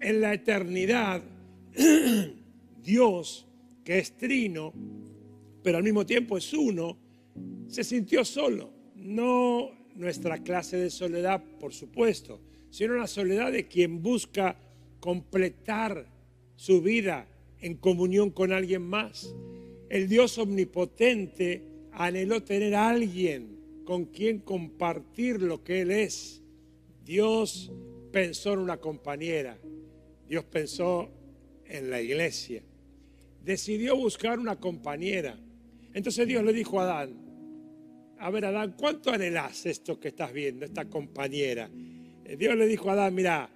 En 0.00 0.22
la 0.22 0.32
eternidad, 0.32 1.22
Dios, 2.82 3.46
que 3.84 3.98
es 3.98 4.16
trino, 4.16 4.72
pero 5.62 5.76
al 5.76 5.84
mismo 5.84 6.06
tiempo 6.06 6.38
es 6.38 6.54
uno, 6.54 7.07
se 7.68 7.84
sintió 7.84 8.24
solo. 8.24 8.70
No 8.94 9.70
nuestra 9.94 10.38
clase 10.38 10.76
de 10.76 10.90
soledad, 10.90 11.42
por 11.58 11.72
supuesto, 11.72 12.40
sino 12.70 12.94
la 12.94 13.06
soledad 13.06 13.52
de 13.52 13.66
quien 13.66 14.02
busca 14.02 14.56
completar 15.00 16.06
su 16.56 16.82
vida 16.82 17.26
en 17.60 17.76
comunión 17.76 18.30
con 18.30 18.52
alguien 18.52 18.82
más. 18.82 19.34
El 19.88 20.08
Dios 20.08 20.38
omnipotente 20.38 21.62
anheló 21.92 22.42
tener 22.42 22.74
a 22.74 22.90
alguien 22.90 23.58
con 23.84 24.06
quien 24.06 24.40
compartir 24.40 25.40
lo 25.40 25.64
que 25.64 25.80
Él 25.80 25.90
es. 25.90 26.42
Dios 27.04 27.72
pensó 28.12 28.52
en 28.52 28.58
una 28.60 28.76
compañera, 28.76 29.58
Dios 30.28 30.44
pensó 30.44 31.08
en 31.64 31.90
la 31.90 32.00
iglesia. 32.00 32.62
Decidió 33.44 33.96
buscar 33.96 34.38
una 34.38 34.60
compañera. 34.60 35.38
Entonces 35.94 36.26
Dios 36.26 36.44
le 36.44 36.52
dijo 36.52 36.80
a 36.80 36.84
Adán, 36.84 37.27
a 38.18 38.30
ver 38.30 38.44
Adán, 38.44 38.74
¿cuánto 38.76 39.10
anhelas 39.10 39.66
esto 39.66 39.98
que 39.98 40.08
estás 40.08 40.32
viendo, 40.32 40.64
esta 40.64 40.86
compañera? 40.86 41.70
Eh, 42.24 42.36
Dios 42.36 42.56
le 42.56 42.66
dijo 42.66 42.90
a 42.90 42.94
Adán, 42.94 43.14
mira, 43.14 43.50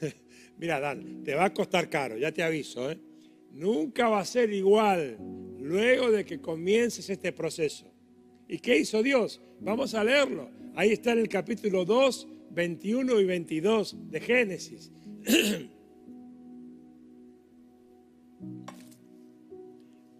mira 0.58 0.76
Adán, 0.76 1.22
te 1.24 1.34
va 1.34 1.46
a 1.46 1.54
costar 1.54 1.88
caro, 1.88 2.16
ya 2.16 2.32
te 2.32 2.42
aviso, 2.42 2.90
¿eh? 2.90 2.98
Nunca 3.52 4.08
va 4.08 4.20
a 4.20 4.24
ser 4.24 4.52
igual 4.52 5.16
luego 5.58 6.10
de 6.10 6.24
que 6.24 6.40
comiences 6.40 7.08
este 7.10 7.32
proceso. 7.32 7.92
¿Y 8.46 8.58
qué 8.58 8.78
hizo 8.78 9.02
Dios? 9.02 9.40
Vamos 9.60 9.94
a 9.94 10.04
leerlo. 10.04 10.50
Ahí 10.74 10.92
está 10.92 11.12
en 11.12 11.18
el 11.18 11.28
capítulo 11.28 11.84
2, 11.84 12.28
21 12.50 13.20
y 13.20 13.24
22 13.24 13.96
de 14.10 14.20
Génesis. 14.20 14.92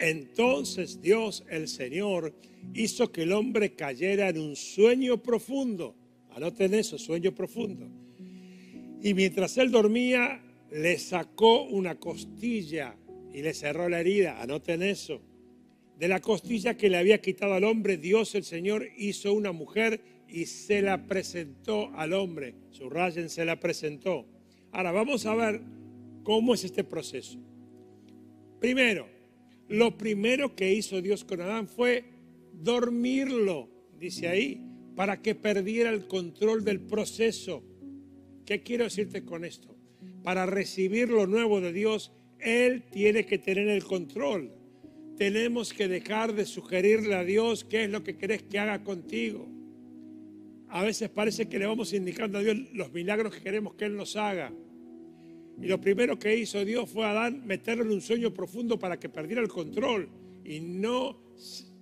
Entonces 0.08 1.02
Dios 1.02 1.44
el 1.50 1.68
Señor 1.68 2.34
hizo 2.72 3.12
que 3.12 3.24
el 3.24 3.32
hombre 3.32 3.74
cayera 3.74 4.30
en 4.30 4.38
un 4.38 4.56
sueño 4.56 5.22
profundo. 5.22 5.94
Anoten 6.30 6.72
eso, 6.72 6.98
sueño 6.98 7.34
profundo. 7.34 7.86
Y 9.02 9.12
mientras 9.12 9.58
él 9.58 9.70
dormía, 9.70 10.42
le 10.70 10.98
sacó 10.98 11.64
una 11.64 11.96
costilla 11.96 12.96
y 13.34 13.42
le 13.42 13.52
cerró 13.52 13.90
la 13.90 14.00
herida. 14.00 14.40
Anoten 14.40 14.82
eso. 14.82 15.20
De 15.98 16.08
la 16.08 16.20
costilla 16.20 16.74
que 16.74 16.88
le 16.88 16.96
había 16.96 17.20
quitado 17.20 17.52
al 17.52 17.64
hombre, 17.64 17.98
Dios 17.98 18.34
el 18.34 18.44
Señor 18.44 18.88
hizo 18.96 19.34
una 19.34 19.52
mujer 19.52 20.00
y 20.26 20.46
se 20.46 20.80
la 20.80 21.06
presentó 21.06 21.92
al 21.94 22.14
hombre. 22.14 22.54
Subrayen, 22.70 23.28
se 23.28 23.44
la 23.44 23.60
presentó. 23.60 24.24
Ahora 24.72 24.90
vamos 24.90 25.26
a 25.26 25.34
ver 25.34 25.60
cómo 26.22 26.54
es 26.54 26.64
este 26.64 26.82
proceso. 26.82 27.38
Primero, 28.58 29.17
lo 29.68 29.96
primero 29.98 30.54
que 30.54 30.72
hizo 30.72 31.00
Dios 31.02 31.24
con 31.24 31.40
Adán 31.40 31.68
fue 31.68 32.04
dormirlo, 32.52 33.68
dice 33.98 34.28
ahí, 34.28 34.64
para 34.96 35.22
que 35.22 35.34
perdiera 35.34 35.90
el 35.90 36.06
control 36.06 36.64
del 36.64 36.80
proceso. 36.80 37.62
¿Qué 38.44 38.62
quiero 38.62 38.84
decirte 38.84 39.24
con 39.24 39.44
esto? 39.44 39.76
Para 40.22 40.46
recibir 40.46 41.10
lo 41.10 41.26
nuevo 41.26 41.60
de 41.60 41.72
Dios, 41.72 42.12
Él 42.38 42.84
tiene 42.90 43.26
que 43.26 43.38
tener 43.38 43.68
el 43.68 43.84
control. 43.84 44.52
Tenemos 45.16 45.72
que 45.72 45.88
dejar 45.88 46.34
de 46.34 46.46
sugerirle 46.46 47.14
a 47.14 47.24
Dios 47.24 47.64
qué 47.64 47.84
es 47.84 47.90
lo 47.90 48.02
que 48.02 48.16
querés 48.16 48.42
que 48.42 48.58
haga 48.58 48.82
contigo. 48.82 49.48
A 50.68 50.82
veces 50.82 51.08
parece 51.10 51.48
que 51.48 51.58
le 51.58 51.66
vamos 51.66 51.92
indicando 51.92 52.38
a 52.38 52.42
Dios 52.42 52.56
los 52.72 52.92
milagros 52.92 53.34
que 53.34 53.42
queremos 53.42 53.74
que 53.74 53.86
Él 53.86 53.96
nos 53.96 54.16
haga. 54.16 54.52
Y 55.60 55.66
lo 55.66 55.80
primero 55.80 56.18
que 56.18 56.36
hizo 56.36 56.64
Dios 56.64 56.88
fue 56.88 57.04
a 57.04 57.10
Adán 57.10 57.44
meterlo 57.46 57.84
en 57.84 57.90
un 57.90 58.00
sueño 58.00 58.32
profundo 58.32 58.78
para 58.78 58.98
que 58.98 59.08
perdiera 59.08 59.42
el 59.42 59.48
control 59.48 60.08
y 60.44 60.60
no 60.60 61.18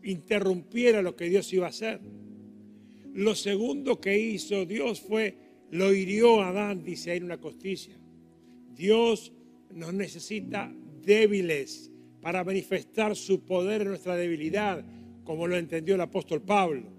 interrumpiera 0.02 1.02
lo 1.02 1.14
que 1.14 1.28
Dios 1.28 1.52
iba 1.52 1.66
a 1.66 1.70
hacer. 1.70 2.00
Lo 3.12 3.34
segundo 3.34 4.00
que 4.00 4.18
hizo 4.18 4.64
Dios 4.64 5.00
fue, 5.00 5.36
lo 5.70 5.92
hirió 5.92 6.40
a 6.40 6.48
Adán, 6.48 6.82
dice 6.82 7.10
ahí 7.10 7.18
en 7.18 7.24
una 7.24 7.38
costilla. 7.38 7.96
Dios 8.74 9.32
nos 9.74 9.92
necesita 9.92 10.72
débiles 11.02 11.90
para 12.20 12.44
manifestar 12.44 13.14
su 13.14 13.44
poder 13.44 13.82
en 13.82 13.88
nuestra 13.88 14.16
debilidad, 14.16 14.84
como 15.24 15.46
lo 15.46 15.56
entendió 15.56 15.94
el 15.94 16.00
apóstol 16.00 16.42
Pablo. 16.42 16.90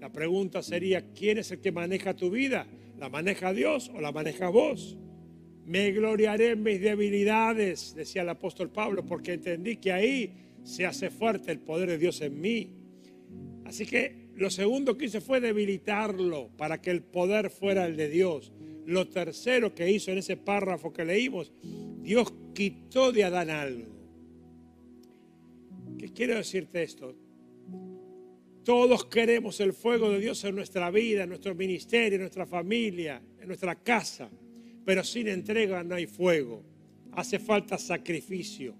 La 0.00 0.12
pregunta 0.12 0.62
sería, 0.62 1.12
¿quién 1.12 1.38
es 1.38 1.50
el 1.50 1.60
que 1.60 1.72
maneja 1.72 2.14
tu 2.14 2.30
vida? 2.30 2.66
¿La 2.98 3.08
maneja 3.08 3.52
Dios 3.52 3.90
o 3.94 4.00
la 4.00 4.12
maneja 4.12 4.48
vos? 4.48 4.96
Me 5.68 5.92
gloriaré 5.92 6.52
en 6.52 6.62
mis 6.62 6.80
debilidades, 6.80 7.94
decía 7.94 8.22
el 8.22 8.30
apóstol 8.30 8.70
Pablo, 8.70 9.04
porque 9.04 9.34
entendí 9.34 9.76
que 9.76 9.92
ahí 9.92 10.32
se 10.64 10.86
hace 10.86 11.10
fuerte 11.10 11.52
el 11.52 11.58
poder 11.58 11.90
de 11.90 11.98
Dios 11.98 12.22
en 12.22 12.40
mí. 12.40 12.70
Así 13.66 13.84
que 13.84 14.30
lo 14.34 14.48
segundo 14.48 14.96
que 14.96 15.04
hice 15.04 15.20
fue 15.20 15.42
debilitarlo 15.42 16.48
para 16.56 16.80
que 16.80 16.90
el 16.90 17.02
poder 17.02 17.50
fuera 17.50 17.84
el 17.84 17.98
de 17.98 18.08
Dios. 18.08 18.50
Lo 18.86 19.08
tercero 19.08 19.74
que 19.74 19.90
hizo 19.90 20.10
en 20.10 20.16
ese 20.16 20.38
párrafo 20.38 20.90
que 20.90 21.04
leímos, 21.04 21.52
Dios 22.00 22.32
quitó 22.54 23.12
de 23.12 23.24
Adán 23.24 23.50
algo. 23.50 23.94
¿Qué 25.98 26.08
quiero 26.14 26.36
decirte 26.36 26.82
esto? 26.82 27.14
Todos 28.64 29.04
queremos 29.04 29.60
el 29.60 29.74
fuego 29.74 30.08
de 30.12 30.20
Dios 30.20 30.42
en 30.44 30.54
nuestra 30.54 30.90
vida, 30.90 31.24
en 31.24 31.28
nuestro 31.28 31.54
ministerio, 31.54 32.16
en 32.16 32.22
nuestra 32.22 32.46
familia, 32.46 33.20
en 33.38 33.48
nuestra 33.48 33.74
casa 33.74 34.30
pero 34.88 35.04
sin 35.04 35.28
entrega 35.28 35.84
no 35.84 35.96
hay 35.96 36.06
fuego. 36.06 36.64
Hace 37.12 37.38
falta 37.38 37.76
sacrificio. 37.76 38.74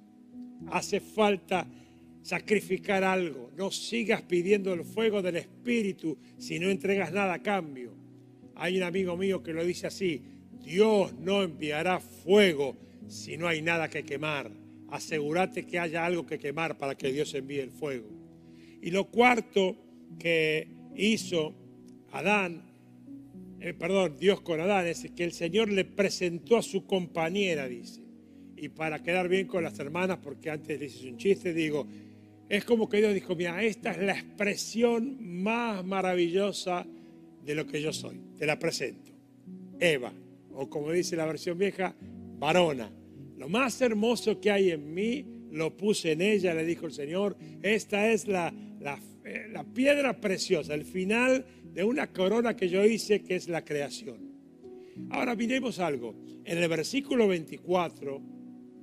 Hace 0.71 1.01
falta 1.01 1.67
sacrificar 2.23 3.05
algo. 3.05 3.51
No 3.59 3.71
sigas 3.71 4.23
pidiendo 4.23 4.73
el 4.73 4.85
fuego 4.85 5.21
del 5.21 5.37
Espíritu 5.37 6.17
si 6.39 6.59
no 6.59 6.71
entregas 6.71 7.13
nada 7.13 7.35
a 7.35 7.43
cambio. 7.43 7.93
Hay 8.55 8.79
un 8.79 8.85
amigo 8.85 9.19
mío 9.19 9.43
que 9.43 9.53
lo 9.53 9.63
dice 9.63 9.87
así, 9.87 10.23
Dios 10.65 11.13
no 11.13 11.43
enviará 11.43 12.01
fuego 12.01 12.79
si 13.07 13.37
no 13.37 13.47
hay 13.47 13.61
nada 13.61 13.91
que 13.91 14.03
quemar. 14.03 14.51
Asegúrate 14.89 15.67
que 15.67 15.79
haya 15.79 16.07
algo 16.07 16.25
que 16.25 16.39
quemar 16.39 16.79
para 16.79 16.95
que 16.97 17.13
Dios 17.13 17.35
envíe 17.35 17.61
el 17.61 17.71
fuego. 17.71 18.09
Y 18.81 18.93
lo 18.93 19.11
cuarto 19.11 19.77
que 20.19 20.69
hizo 20.97 21.55
Adán 22.13 22.68
eh, 23.61 23.75
perdón, 23.75 24.17
Dios 24.19 24.41
con 24.41 24.61
Adán, 24.61 24.87
es 24.87 25.11
que 25.17 25.25
el 25.25 25.33
Señor 25.33 25.71
le 25.71 25.85
presentó 25.85 26.57
a 26.57 26.63
su 26.63 26.87
compañera, 26.87 27.67
dice. 27.67 28.03
Y 28.57 28.69
para 28.69 29.03
quedar 29.03 29.29
bien 29.29 29.47
con 29.47 29.63
las 29.63 29.79
hermanas, 29.79 30.19
porque 30.23 30.51
antes 30.51 30.79
dices 30.79 31.05
un 31.05 31.17
chiste, 31.17 31.53
digo, 31.53 31.87
es 32.49 32.65
como 32.65 32.89
que 32.89 32.99
Dios 32.99 33.15
dijo, 33.15 33.37
mira, 33.37 33.63
esta 33.63 33.91
es 33.91 33.99
la 33.99 34.13
expresión 34.13 35.19
más 35.21 35.85
maravillosa 35.85 36.87
de 37.45 37.55
lo 37.55 37.67
que 37.67 37.83
yo 37.83 37.93
soy. 37.93 38.21
Te 38.37 38.47
la 38.47 38.59
presento. 38.59 39.13
Eva, 39.79 40.13
o 40.55 40.69
como 40.69 40.91
dice 40.91 41.17
la 41.17 41.27
versión 41.27 41.59
vieja, 41.59 41.95
varona. 42.39 42.91
Lo 43.37 43.49
más 43.49 43.81
hermoso 43.81 44.41
que 44.41 44.51
hay 44.51 44.71
en 44.71 44.93
mí, 44.93 45.25
lo 45.53 45.77
puse 45.77 46.13
en 46.13 46.23
ella, 46.23 46.55
le 46.55 46.65
dijo 46.65 46.87
el 46.87 46.93
Señor. 46.93 47.37
Esta 47.63 48.11
es 48.11 48.27
la, 48.27 48.53
la, 48.81 48.99
eh, 49.25 49.47
la 49.53 49.65
piedra 49.65 50.21
preciosa, 50.21 50.75
el 50.75 50.85
final 50.85 51.45
de 51.73 51.85
una 51.85 52.13
corona 52.13 52.57
que 52.57 52.69
yo 52.69 52.85
hice, 52.85 53.23
que 53.23 53.37
es 53.37 53.49
la 53.49 53.65
creación. 53.65 54.29
Ahora 55.11 55.35
miremos 55.35 55.79
algo. 55.79 56.15
En 56.45 56.59
el 56.59 56.69
versículo 56.69 57.29
24 57.29 58.23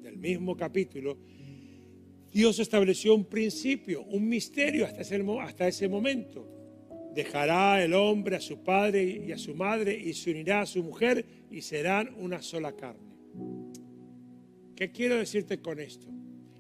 del 0.02 0.18
mismo 0.18 0.56
capítulo, 0.56 1.18
Dios 2.32 2.60
estableció 2.60 3.16
un 3.16 3.26
principio, 3.26 4.04
un 4.04 4.28
misterio 4.28 4.86
hasta 4.86 5.02
ese, 5.02 5.24
hasta 5.42 5.68
ese 5.68 5.88
momento. 5.88 6.52
Dejará 7.14 7.84
el 7.84 7.94
hombre 7.94 8.36
a 8.36 8.42
su 8.42 8.62
padre 8.62 9.24
y 9.26 9.32
a 9.32 9.38
su 9.38 9.56
madre 9.56 9.98
y 9.98 10.14
se 10.14 10.32
unirá 10.32 10.62
a 10.62 10.66
su 10.66 10.84
mujer 10.84 11.26
y 11.50 11.62
serán 11.62 12.14
una 12.18 12.42
sola 12.42 12.76
carne. 12.76 13.16
¿Qué 14.76 14.92
quiero 14.92 15.16
decirte 15.16 15.60
con 15.62 15.80
esto? 15.80 16.08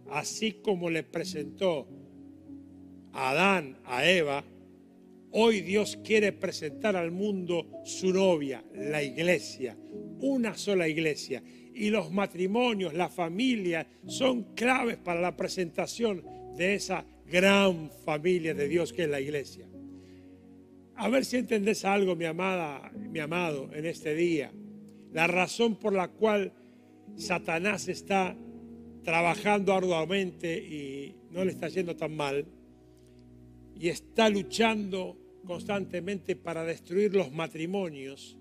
Así 0.09 0.53
como 0.53 0.89
le 0.89 1.03
presentó 1.03 1.87
a 3.11 3.31
Adán 3.31 3.77
a 3.83 4.09
Eva, 4.09 4.45
Hoy 5.37 5.59
Dios 5.59 5.99
quiere 6.01 6.31
presentar 6.31 6.95
al 6.95 7.11
mundo 7.11 7.67
su 7.83 8.13
novia, 8.13 8.63
la 8.73 9.03
iglesia, 9.03 9.77
una 10.21 10.55
sola 10.55 10.87
iglesia. 10.87 11.43
Y 11.73 11.89
los 11.89 12.09
matrimonios, 12.09 12.93
la 12.93 13.09
familia, 13.09 13.85
son 14.07 14.55
claves 14.55 14.95
para 14.95 15.19
la 15.19 15.35
presentación 15.35 16.23
de 16.55 16.75
esa 16.75 17.05
gran 17.25 17.91
familia 18.05 18.53
de 18.53 18.69
Dios 18.69 18.93
que 18.93 19.03
es 19.03 19.09
la 19.09 19.19
iglesia. 19.19 19.67
A 20.95 21.09
ver 21.09 21.25
si 21.25 21.35
entendés 21.35 21.83
algo, 21.83 22.15
mi 22.15 22.23
amada, 22.23 22.89
mi 22.95 23.19
amado, 23.19 23.69
en 23.73 23.87
este 23.87 24.15
día. 24.15 24.53
La 25.11 25.27
razón 25.27 25.75
por 25.75 25.91
la 25.91 26.07
cual 26.07 26.53
Satanás 27.17 27.89
está 27.89 28.37
trabajando 29.03 29.73
arduamente 29.73 30.57
y 30.57 31.13
no 31.31 31.43
le 31.43 31.51
está 31.51 31.67
yendo 31.67 31.93
tan 31.97 32.15
mal 32.15 32.45
y 33.77 33.89
está 33.89 34.29
luchando 34.29 35.24
constantemente 35.45 36.35
para 36.35 36.63
destruir 36.63 37.15
los 37.15 37.31
matrimonios 37.31 38.37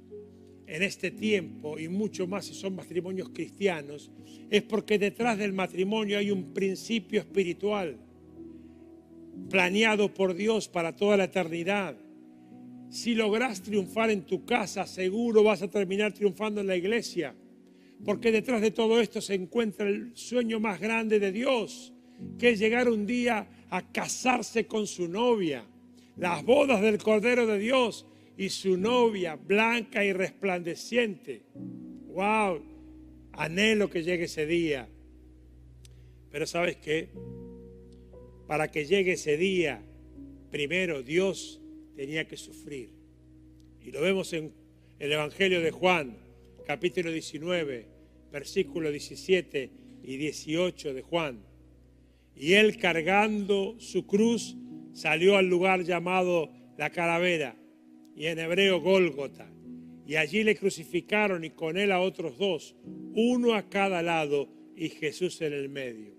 en 0.67 0.83
este 0.83 1.11
tiempo 1.11 1.79
y 1.79 1.89
mucho 1.89 2.27
más 2.27 2.47
si 2.47 2.55
son 2.55 2.75
matrimonios 2.75 3.29
cristianos, 3.31 4.11
es 4.51 4.63
porque 4.63 4.99
detrás 4.99 5.39
del 5.39 5.53
matrimonio 5.53 6.19
hay 6.19 6.31
un 6.31 6.53
principio 6.53 7.21
espiritual 7.21 7.99
planeado 9.51 10.13
por 10.13 10.35
Dios 10.35 10.69
para 10.69 10.97
toda 10.97 11.17
la 11.17 11.25
eternidad. 11.25 11.97
Si 12.91 13.15
logras 13.15 13.63
triunfar 13.63 14.11
en 14.11 14.23
tu 14.23 14.45
casa, 14.45 14.87
seguro 14.87 15.43
vas 15.43 15.63
a 15.63 15.71
terminar 15.71 16.13
triunfando 16.13 16.61
en 16.61 16.69
la 16.69 16.77
iglesia, 16.77 17.35
porque 18.05 18.31
detrás 18.33 18.61
de 18.61 18.71
todo 18.71 19.01
esto 19.01 19.21
se 19.21 19.35
encuentra 19.35 19.89
el 19.89 20.17
sueño 20.17 20.61
más 20.61 20.81
grande 20.81 21.19
de 21.19 21.33
Dios, 21.33 21.93
que 22.39 22.51
es 22.51 22.59
llegar 22.59 22.89
un 22.89 23.07
día 23.07 23.49
a 23.71 23.91
casarse 23.91 24.67
con 24.67 24.87
su 24.87 25.09
novia, 25.09 25.67
las 26.17 26.45
bodas 26.45 26.81
del 26.81 26.99
Cordero 26.99 27.47
de 27.47 27.59
Dios 27.59 28.07
y 28.37 28.49
su 28.49 28.77
novia 28.77 29.37
blanca 29.37 30.05
y 30.05 30.13
resplandeciente. 30.13 31.43
¡Wow! 32.09 32.63
Anhelo 33.33 33.91
que 33.91 34.03
llegue 34.03 34.25
ese 34.25 34.47
día. 34.47 34.89
Pero 36.31 36.47
¿sabes 36.47 36.77
qué? 36.77 37.09
Para 38.47 38.71
que 38.71 38.87
llegue 38.87 39.13
ese 39.13 39.37
día, 39.37 39.83
primero 40.51 41.03
Dios 41.03 41.61
tenía 41.97 42.27
que 42.27 42.37
sufrir. 42.37 42.91
Y 43.81 43.91
lo 43.91 44.01
vemos 44.01 44.33
en 44.33 44.53
el 44.99 45.13
Evangelio 45.13 45.61
de 45.61 45.71
Juan, 45.71 46.17
capítulo 46.67 47.11
19, 47.11 47.87
versículo 48.33 48.91
17 48.91 49.71
y 50.03 50.17
18 50.17 50.95
de 50.95 51.03
Juan. 51.03 51.45
Y 52.37 52.55
él 52.55 52.79
cargando 52.79 53.77
su 53.79 54.07
cruz 54.07 54.57
salió 54.95 55.37
al 55.37 55.49
lugar 55.49 55.83
llamado 55.83 56.51
la 56.79 56.89
calavera 56.91 57.57
y 58.17 58.27
en 58.27 58.39
hebreo 58.39 58.81
Gólgota. 58.81 59.51
Y 60.07 60.17
allí 60.17 60.45
le 60.45 60.57
crucificaron 60.57 61.45
y 61.45 61.51
con 61.51 61.77
él 61.77 61.93
a 61.93 62.01
otros 62.01 62.39
dos, 62.39 62.77
uno 63.15 63.55
a 63.55 63.69
cada 63.69 64.03
lado 64.03 64.49
y 64.77 64.89
Jesús 64.89 65.41
en 65.43 65.53
el 65.53 65.69
medio. 65.69 66.15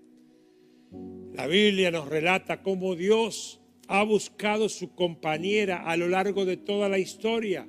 La 1.32 1.46
Biblia 1.46 1.90
nos 1.90 2.08
relata 2.08 2.62
cómo 2.62 2.94
Dios 2.96 3.60
ha 3.88 4.02
buscado 4.02 4.68
su 4.68 4.94
compañera 4.94 5.84
a 5.84 5.96
lo 5.96 6.08
largo 6.08 6.44
de 6.44 6.56
toda 6.56 6.88
la 6.88 6.98
historia. 6.98 7.66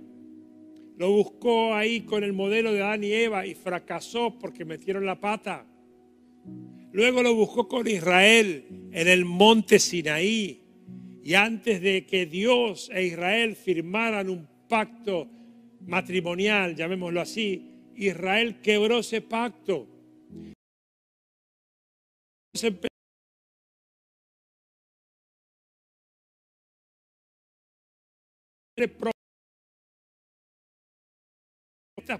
Lo 0.98 1.12
buscó 1.12 1.76
ahí 1.76 2.02
con 2.02 2.24
el 2.24 2.34
modelo 2.34 2.74
de 2.74 2.82
Adán 2.82 3.04
y 3.04 3.14
Eva 3.14 3.46
y 3.46 3.54
fracasó 3.54 4.38
porque 4.40 4.66
metieron 4.66 5.06
la 5.06 5.20
pata. 5.20 5.68
Luego 6.92 7.22
lo 7.22 7.36
buscó 7.36 7.68
con 7.68 7.88
Israel 7.88 8.66
en 8.92 9.08
el 9.08 9.26
monte 9.26 9.78
Sinaí 9.78 10.67
y 11.28 11.36
antes 11.36 11.82
de 11.82 12.06
que 12.06 12.26
Dios 12.26 12.90
e 12.90 13.04
Israel 13.04 13.58
firmaran 13.58 14.30
un 14.30 14.48
pacto 14.70 15.28
matrimonial, 15.82 16.74
llamémoslo 16.74 17.20
así, 17.20 17.92
Israel 17.98 18.62
quebró 18.62 19.00
ese 19.00 19.20
pacto. 19.20 19.86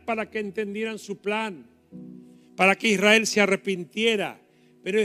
para 0.06 0.30
que 0.30 0.40
entendieran 0.40 1.00
su 1.00 1.22
plan, 1.22 1.66
para 2.58 2.76
que 2.76 2.90
Israel 2.90 3.26
se 3.26 3.40
arrepintiera. 3.40 4.38
Pero 4.84 5.00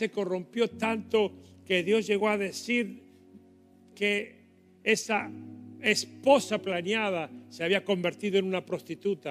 se 0.00 0.10
corrompió 0.10 0.66
tanto 0.70 1.30
que 1.62 1.82
Dios 1.82 2.06
llegó 2.06 2.30
a 2.30 2.38
decir 2.38 3.02
que 3.94 4.46
esa 4.82 5.30
esposa 5.82 6.56
planeada 6.62 7.30
se 7.50 7.64
había 7.64 7.84
convertido 7.84 8.38
en 8.38 8.46
una 8.46 8.64
prostituta. 8.64 9.30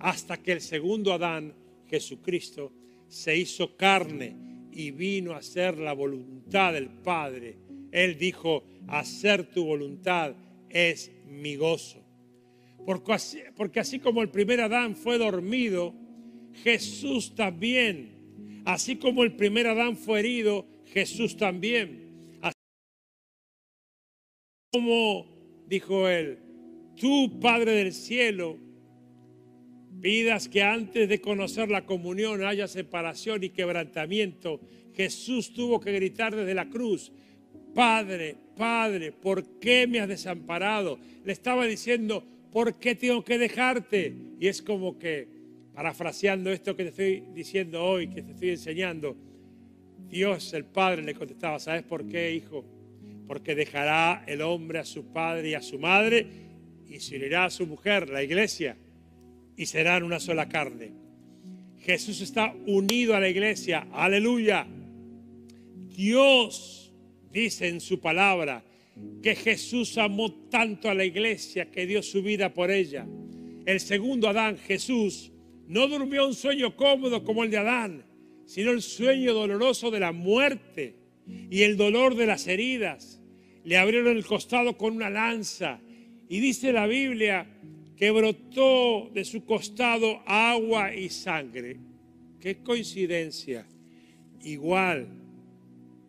Hasta 0.00 0.36
que 0.36 0.52
el 0.52 0.60
segundo 0.60 1.14
Adán, 1.14 1.54
Jesucristo, 1.88 2.70
se 3.08 3.38
hizo 3.38 3.74
carne 3.74 4.36
y 4.70 4.90
vino 4.90 5.32
a 5.32 5.38
hacer 5.38 5.78
la 5.78 5.94
voluntad 5.94 6.74
del 6.74 6.90
Padre. 6.90 7.56
Él 7.90 8.18
dijo, 8.18 8.64
hacer 8.86 9.50
tu 9.50 9.64
voluntad 9.64 10.34
es 10.68 11.10
mi 11.24 11.56
gozo. 11.56 12.04
Porque 12.84 13.14
así, 13.14 13.38
porque 13.56 13.80
así 13.80 13.98
como 13.98 14.20
el 14.20 14.28
primer 14.28 14.60
Adán 14.60 14.94
fue 14.94 15.16
dormido, 15.16 15.94
Jesús 16.62 17.34
también 17.34 18.20
Así 18.64 18.96
como 18.96 19.24
el 19.24 19.32
primer 19.32 19.66
Adán 19.66 19.96
fue 19.96 20.20
herido, 20.20 20.66
Jesús 20.86 21.36
también. 21.36 22.38
Así 22.42 22.54
como 24.72 25.26
dijo 25.66 26.08
él, 26.08 26.38
tú, 26.96 27.40
Padre 27.40 27.72
del 27.72 27.92
cielo, 27.92 28.58
pidas 30.00 30.48
que 30.48 30.62
antes 30.62 31.08
de 31.08 31.20
conocer 31.20 31.70
la 31.70 31.86
comunión 31.86 32.44
haya 32.44 32.68
separación 32.68 33.44
y 33.44 33.50
quebrantamiento. 33.50 34.60
Jesús 34.94 35.52
tuvo 35.54 35.80
que 35.80 35.92
gritar 35.92 36.36
desde 36.36 36.54
la 36.54 36.68
cruz, 36.68 37.12
Padre, 37.74 38.36
Padre, 38.56 39.12
¿por 39.12 39.58
qué 39.58 39.86
me 39.86 40.00
has 40.00 40.08
desamparado? 40.08 40.98
Le 41.24 41.32
estaba 41.32 41.64
diciendo, 41.64 42.24
¿por 42.52 42.78
qué 42.78 42.94
tengo 42.94 43.24
que 43.24 43.38
dejarte? 43.38 44.14
Y 44.38 44.48
es 44.48 44.60
como 44.60 44.98
que 44.98 45.39
parafraseando 45.74 46.50
esto 46.50 46.76
que 46.76 46.84
te 46.84 46.88
estoy 46.90 47.32
diciendo 47.34 47.84
hoy, 47.84 48.08
que 48.08 48.22
te 48.22 48.32
estoy 48.32 48.50
enseñando, 48.50 49.16
Dios 50.08 50.52
el 50.54 50.64
Padre 50.64 51.02
le 51.02 51.14
contestaba, 51.14 51.58
¿sabes 51.58 51.84
por 51.84 52.06
qué, 52.06 52.34
hijo? 52.34 52.64
Porque 53.26 53.54
dejará 53.54 54.24
el 54.26 54.42
hombre 54.42 54.80
a 54.80 54.84
su 54.84 55.12
padre 55.12 55.50
y 55.50 55.54
a 55.54 55.62
su 55.62 55.78
madre 55.78 56.26
y 56.88 56.98
se 56.98 57.16
unirá 57.16 57.44
a 57.44 57.50
su 57.50 57.66
mujer, 57.66 58.08
la 58.08 58.22
iglesia, 58.22 58.76
y 59.56 59.66
serán 59.66 60.02
una 60.02 60.18
sola 60.18 60.48
carne. 60.48 60.90
Jesús 61.78 62.20
está 62.20 62.54
unido 62.66 63.14
a 63.14 63.20
la 63.20 63.28
iglesia, 63.28 63.86
aleluya. 63.92 64.66
Dios 65.88 66.92
dice 67.32 67.68
en 67.68 67.80
su 67.80 68.00
palabra 68.00 68.64
que 69.22 69.36
Jesús 69.36 69.96
amó 69.98 70.32
tanto 70.50 70.90
a 70.90 70.94
la 70.94 71.04
iglesia 71.04 71.70
que 71.70 71.86
dio 71.86 72.02
su 72.02 72.22
vida 72.22 72.52
por 72.52 72.70
ella. 72.70 73.06
El 73.64 73.80
segundo 73.80 74.28
Adán, 74.28 74.58
Jesús, 74.58 75.30
no 75.70 75.86
durmió 75.86 76.26
un 76.26 76.34
sueño 76.34 76.74
cómodo 76.74 77.22
como 77.22 77.44
el 77.44 77.50
de 77.52 77.58
Adán, 77.58 78.04
sino 78.44 78.72
el 78.72 78.82
sueño 78.82 79.32
doloroso 79.32 79.92
de 79.92 80.00
la 80.00 80.10
muerte 80.10 80.96
y 81.48 81.62
el 81.62 81.76
dolor 81.76 82.16
de 82.16 82.26
las 82.26 82.48
heridas. 82.48 83.22
Le 83.62 83.78
abrieron 83.78 84.16
el 84.16 84.26
costado 84.26 84.76
con 84.76 84.96
una 84.96 85.08
lanza 85.08 85.80
y 86.28 86.40
dice 86.40 86.72
la 86.72 86.88
Biblia 86.88 87.46
que 87.96 88.10
brotó 88.10 89.10
de 89.14 89.24
su 89.24 89.44
costado 89.44 90.22
agua 90.26 90.92
y 90.92 91.08
sangre. 91.08 91.76
Qué 92.40 92.64
coincidencia. 92.64 93.64
Igual 94.42 95.06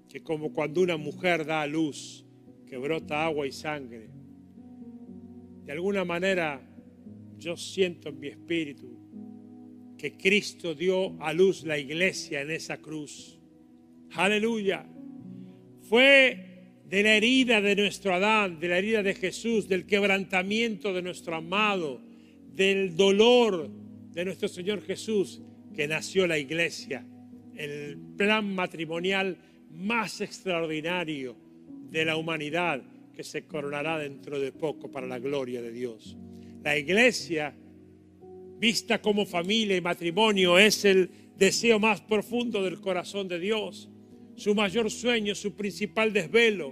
que 0.10 0.24
como 0.24 0.54
cuando 0.54 0.82
una 0.82 0.98
mujer 0.98 1.46
da 1.46 1.62
a 1.62 1.68
luz, 1.68 2.26
que 2.66 2.78
brota 2.78 3.26
agua 3.26 3.46
y 3.46 3.52
sangre. 3.52 4.10
De 5.66 5.72
alguna 5.72 6.04
manera 6.04 6.68
yo 7.38 7.56
siento 7.56 8.10
en 8.10 8.20
mi 8.20 8.28
espíritu 8.30 9.01
que 10.02 10.14
Cristo 10.14 10.74
dio 10.74 11.22
a 11.22 11.32
luz 11.32 11.64
la 11.64 11.78
iglesia 11.78 12.42
en 12.42 12.50
esa 12.50 12.78
cruz. 12.78 13.38
Aleluya. 14.14 14.84
Fue 15.84 16.82
de 16.90 17.04
la 17.04 17.18
herida 17.18 17.62
de 17.62 17.76
nuestro 17.76 18.16
Adán, 18.16 18.60
de 18.60 18.68
la 18.68 18.80
herida 18.80 19.04
de 19.04 19.14
Jesús, 19.14 19.68
del 19.68 19.86
quebrantamiento 19.86 20.92
de 20.92 21.04
nuestro 21.04 21.36
amado, 21.36 22.02
del 22.52 22.96
dolor 22.96 23.70
de 24.12 24.26
nuestro 24.26 24.48
Señor 24.48 24.82
Jesús, 24.82 25.40
que 25.76 25.88
nació 25.88 26.26
la 26.26 26.40
iglesia, 26.40 27.06
el 27.56 27.96
plan 28.18 28.56
matrimonial 28.56 29.38
más 29.70 30.20
extraordinario 30.20 31.38
de 31.92 32.06
la 32.06 32.18
humanidad 32.18 32.82
que 33.14 33.24
se 33.24 33.44
coronará 33.44 34.00
dentro 34.00 34.40
de 34.40 34.52
poco 34.52 34.90
para 34.90 35.06
la 35.06 35.20
gloria 35.20 35.62
de 35.62 35.72
Dios. 35.72 36.18
La 36.64 36.76
iglesia 36.76 37.54
vista 38.62 39.02
como 39.02 39.26
familia 39.26 39.76
y 39.76 39.82
matrimonio, 39.82 40.60
es 40.60 40.86
el 40.86 41.10
deseo 41.36 41.80
más 41.80 42.00
profundo 42.00 42.62
del 42.62 42.80
corazón 42.80 43.28
de 43.28 43.40
Dios, 43.40 43.90
su 44.36 44.54
mayor 44.54 44.92
sueño, 44.92 45.34
su 45.34 45.56
principal 45.56 46.14
desvelo. 46.14 46.72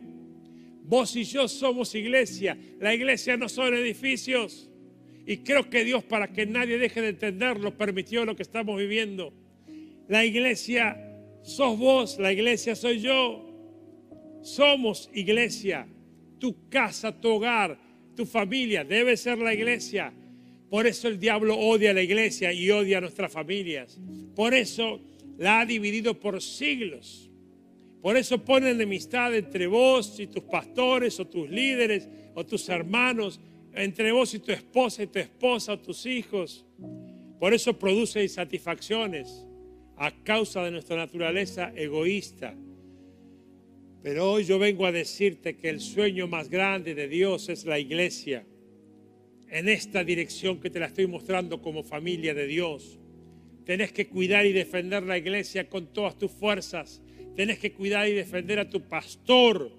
Vos 0.84 1.15
y 1.15 1.23
yo 1.23 1.47
somos 1.47 1.95
iglesia, 1.95 2.56
la 2.80 2.93
iglesia 2.93 3.38
no 3.38 3.49
son 3.49 3.73
edificios. 3.73 4.69
Y 5.25 5.38
creo 5.38 5.67
que 5.67 5.84
Dios, 5.84 6.04
para 6.04 6.32
que 6.32 6.45
nadie 6.45 6.78
deje 6.78 7.02
de 7.02 7.10
entenderlo, 7.10 7.75
permitió 7.75 8.23
lo 8.23 8.36
que 8.36 8.43
estamos 8.43 8.78
viviendo. 8.78 9.34
La 10.08 10.23
iglesia 10.23 10.95
sos 11.41 11.78
vos, 11.78 12.19
la 12.19 12.32
iglesia 12.32 12.75
soy 12.75 12.99
yo. 12.99 13.45
Somos 14.43 15.10
iglesia. 15.13 15.88
Tu 16.39 16.69
casa, 16.69 17.19
tu 17.19 17.30
hogar, 17.30 17.80
tu 18.15 18.25
familia 18.25 18.84
debe 18.84 19.17
ser 19.17 19.39
la 19.39 19.54
iglesia. 19.54 20.13
Por 20.70 20.86
eso 20.86 21.08
el 21.08 21.20
diablo 21.20 21.58
odia 21.58 21.92
a 21.92 21.94
la 21.94 22.02
iglesia 22.02 22.54
y 22.54 22.70
odia 22.70 23.00
a 23.00 23.02
nuestras 23.02 23.32
familias. 23.32 24.00
Por 24.36 24.54
eso 24.54 25.00
la 25.38 25.62
ha 25.62 25.66
dividido 25.66 26.20
por 26.20 26.42
siglos. 26.42 27.30
Por 28.02 28.16
eso 28.16 28.44
pone 28.44 28.70
enemistad 28.70 29.36
entre 29.36 29.68
vos 29.68 30.20
y 30.20 30.28
tus 30.28 30.44
pastores 30.44 31.20
o 31.20 31.28
tus 31.28 31.50
líderes 31.50 32.08
o 32.36 32.46
tus 32.46 32.70
hermanos, 32.70 33.40
entre 33.74 34.12
vos 34.12 34.34
y 34.34 34.40
tu 34.40 34.52
esposa 34.52 35.04
y 35.04 35.08
tu 35.08 35.20
esposa 35.20 35.74
o 35.74 35.80
tus 35.80 36.06
hijos. 36.06 36.66
Por 37.40 37.54
eso 37.54 37.78
produce 37.78 38.22
insatisfacciones 38.22 39.46
a 39.98 40.12
causa 40.24 40.64
de 40.64 40.72
nuestra 40.72 40.96
naturaleza 40.96 41.74
egoísta. 41.76 42.56
Pero 44.02 44.32
hoy 44.32 44.46
yo 44.46 44.60
vengo 44.60 44.86
a 44.86 44.92
decirte 44.92 45.58
que 45.58 45.70
el 45.70 45.82
sueño 45.82 46.28
más 46.28 46.50
grande 46.50 46.96
de 46.96 47.08
Dios 47.08 47.50
es 47.50 47.66
la 47.66 47.80
iglesia. 47.80 48.46
En 49.50 49.68
esta 49.68 50.04
dirección 50.04 50.60
que 50.60 50.70
te 50.70 50.80
la 50.80 50.88
estoy 50.88 51.08
mostrando 51.08 51.62
como 51.62 51.84
familia 51.84 52.34
de 52.34 52.46
Dios. 52.46 53.00
Tenés 53.66 53.92
que 53.92 54.08
cuidar 54.08 54.46
y 54.46 54.54
defender 54.54 55.04
la 55.04 55.18
iglesia 55.18 55.68
con 55.70 55.92
todas 55.92 56.18
tus 56.18 56.32
fuerzas. 56.32 57.02
Tenés 57.36 57.60
que 57.60 57.72
cuidar 57.72 58.08
y 58.08 58.14
defender 58.14 58.60
a 58.60 58.70
tu 58.70 58.82
pastor 58.82 59.72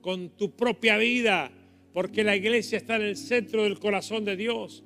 con 0.00 0.36
tu 0.36 0.54
propia 0.54 0.96
vida, 0.96 1.50
porque 1.92 2.22
la 2.22 2.36
iglesia 2.36 2.78
está 2.78 2.96
en 2.96 3.02
el 3.02 3.16
centro 3.16 3.64
del 3.64 3.78
corazón 3.78 4.24
de 4.24 4.36
Dios. 4.36 4.84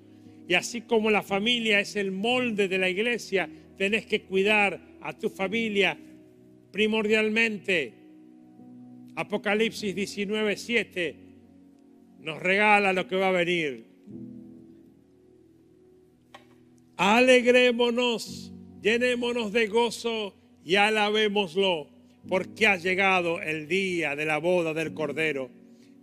Y 0.48 0.54
así 0.54 0.82
como 0.82 1.10
la 1.10 1.22
familia 1.22 1.80
es 1.80 1.96
el 1.96 2.10
molde 2.10 2.68
de 2.68 2.78
la 2.78 2.88
iglesia, 2.88 3.48
tenés 3.76 4.06
que 4.06 4.22
cuidar 4.22 4.80
a 5.02 5.18
tu 5.18 5.28
familia 5.28 5.98
primordialmente. 6.70 7.94
Apocalipsis 9.16 9.94
19, 9.94 10.56
7 10.56 11.16
nos 12.20 12.42
regala 12.42 12.92
lo 12.92 13.06
que 13.06 13.16
va 13.16 13.28
a 13.28 13.32
venir. 13.32 13.89
Alegrémonos, 17.02 18.52
llenémonos 18.82 19.52
de 19.52 19.68
gozo 19.68 20.34
y 20.62 20.74
alabémoslo, 20.74 21.88
porque 22.28 22.66
ha 22.66 22.76
llegado 22.76 23.40
el 23.40 23.68
día 23.68 24.14
de 24.14 24.26
la 24.26 24.36
boda 24.36 24.74
del 24.74 24.92
Cordero. 24.92 25.50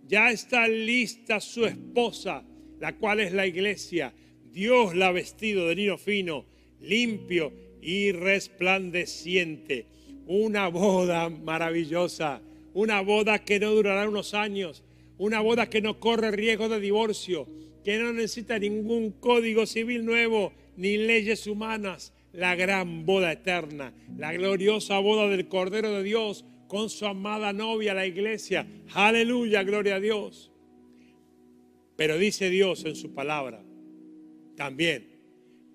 Ya 0.08 0.32
está 0.32 0.66
lista 0.66 1.38
su 1.40 1.66
esposa, 1.66 2.42
la 2.80 2.96
cual 2.96 3.20
es 3.20 3.32
la 3.32 3.46
iglesia 3.46 4.12
Dios 4.50 4.96
la 4.96 5.06
ha 5.06 5.12
vestido 5.12 5.68
de 5.68 5.76
lino 5.76 5.98
fino, 5.98 6.46
limpio 6.80 7.52
y 7.80 8.10
resplandeciente. 8.10 9.86
Una 10.26 10.66
boda 10.66 11.28
maravillosa, 11.28 12.42
una 12.74 13.02
boda 13.02 13.44
que 13.44 13.60
no 13.60 13.70
durará 13.70 14.08
unos 14.08 14.34
años, 14.34 14.82
una 15.16 15.38
boda 15.42 15.70
que 15.70 15.80
no 15.80 16.00
corre 16.00 16.32
riesgo 16.32 16.68
de 16.68 16.80
divorcio, 16.80 17.46
que 17.84 17.98
no 17.98 18.12
necesita 18.12 18.58
ningún 18.58 19.12
código 19.12 19.64
civil 19.64 20.04
nuevo 20.04 20.52
ni 20.78 20.96
leyes 20.96 21.46
humanas. 21.46 22.14
La 22.32 22.54
gran 22.54 23.04
boda 23.04 23.32
eterna, 23.32 23.92
la 24.16 24.32
gloriosa 24.32 24.98
boda 24.98 25.28
del 25.28 25.48
Cordero 25.48 25.90
de 25.92 26.02
Dios 26.02 26.44
con 26.68 26.90
su 26.90 27.06
amada 27.06 27.52
novia, 27.52 27.94
la 27.94 28.06
iglesia. 28.06 28.66
Aleluya, 28.94 29.62
gloria 29.62 29.96
a 29.96 30.00
Dios. 30.00 30.52
Pero 31.96 32.16
dice 32.16 32.50
Dios 32.50 32.84
en 32.84 32.94
su 32.94 33.12
palabra, 33.12 33.64
también 34.56 35.08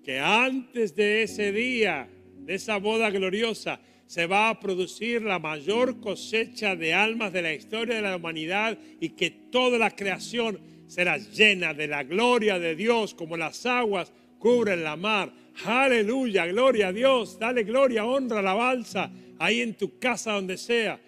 que 0.02 0.18
antes 0.20 0.94
de 0.94 1.24
ese 1.24 1.52
día, 1.52 2.08
de 2.38 2.54
esa 2.54 2.78
boda 2.78 3.10
gloriosa, 3.10 3.80
se 4.06 4.26
va 4.26 4.48
a 4.48 4.60
producir 4.60 5.22
la 5.22 5.38
mayor 5.38 6.00
cosecha 6.00 6.76
de 6.76 6.94
almas 6.94 7.32
de 7.32 7.42
la 7.42 7.52
historia 7.52 7.96
de 7.96 8.02
la 8.02 8.16
humanidad 8.16 8.78
y 9.00 9.10
que 9.10 9.30
toda 9.30 9.76
la 9.78 9.90
creación 9.90 10.60
será 10.86 11.16
llena 11.16 11.74
de 11.74 11.88
la 11.88 12.04
gloria 12.04 12.58
de 12.58 12.76
Dios 12.76 13.14
como 13.14 13.36
las 13.36 13.66
aguas 13.66 14.12
cubren 14.44 14.84
la 14.84 14.94
mar. 14.94 15.32
Aleluya, 15.64 16.44
gloria 16.46 16.88
a 16.88 16.92
Dios, 16.92 17.38
dale 17.38 17.64
gloria, 17.64 18.04
honra, 18.04 18.40
alabanza, 18.40 19.10
ahí 19.38 19.62
en 19.62 19.74
tu 19.74 19.98
casa 19.98 20.32
donde 20.32 20.58
sea. 20.58 21.00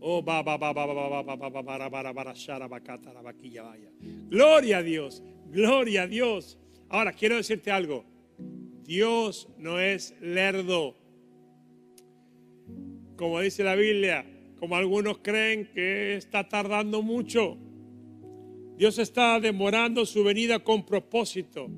Oh, 0.00 0.24
Gloria 4.28 4.78
a 4.78 4.82
Dios, 4.82 5.22
gloria 5.46 6.02
a 6.02 6.06
Dios. 6.08 6.58
Ahora 6.88 7.12
quiero 7.12 7.36
decirte 7.36 7.70
algo. 7.70 8.04
Dios 8.82 9.48
no 9.58 9.78
es 9.78 10.16
lerdo. 10.20 10.96
Como 13.16 13.38
dice 13.38 13.62
la 13.62 13.76
Biblia, 13.76 14.26
como 14.58 14.74
algunos 14.74 15.18
creen 15.18 15.70
que 15.72 16.16
está 16.16 16.48
tardando 16.48 17.00
mucho. 17.00 17.69
Dios 18.80 18.98
está 18.98 19.38
demorando 19.38 20.06
su 20.06 20.24
venida 20.24 20.60
con 20.60 20.86
propósito. 20.86 21.68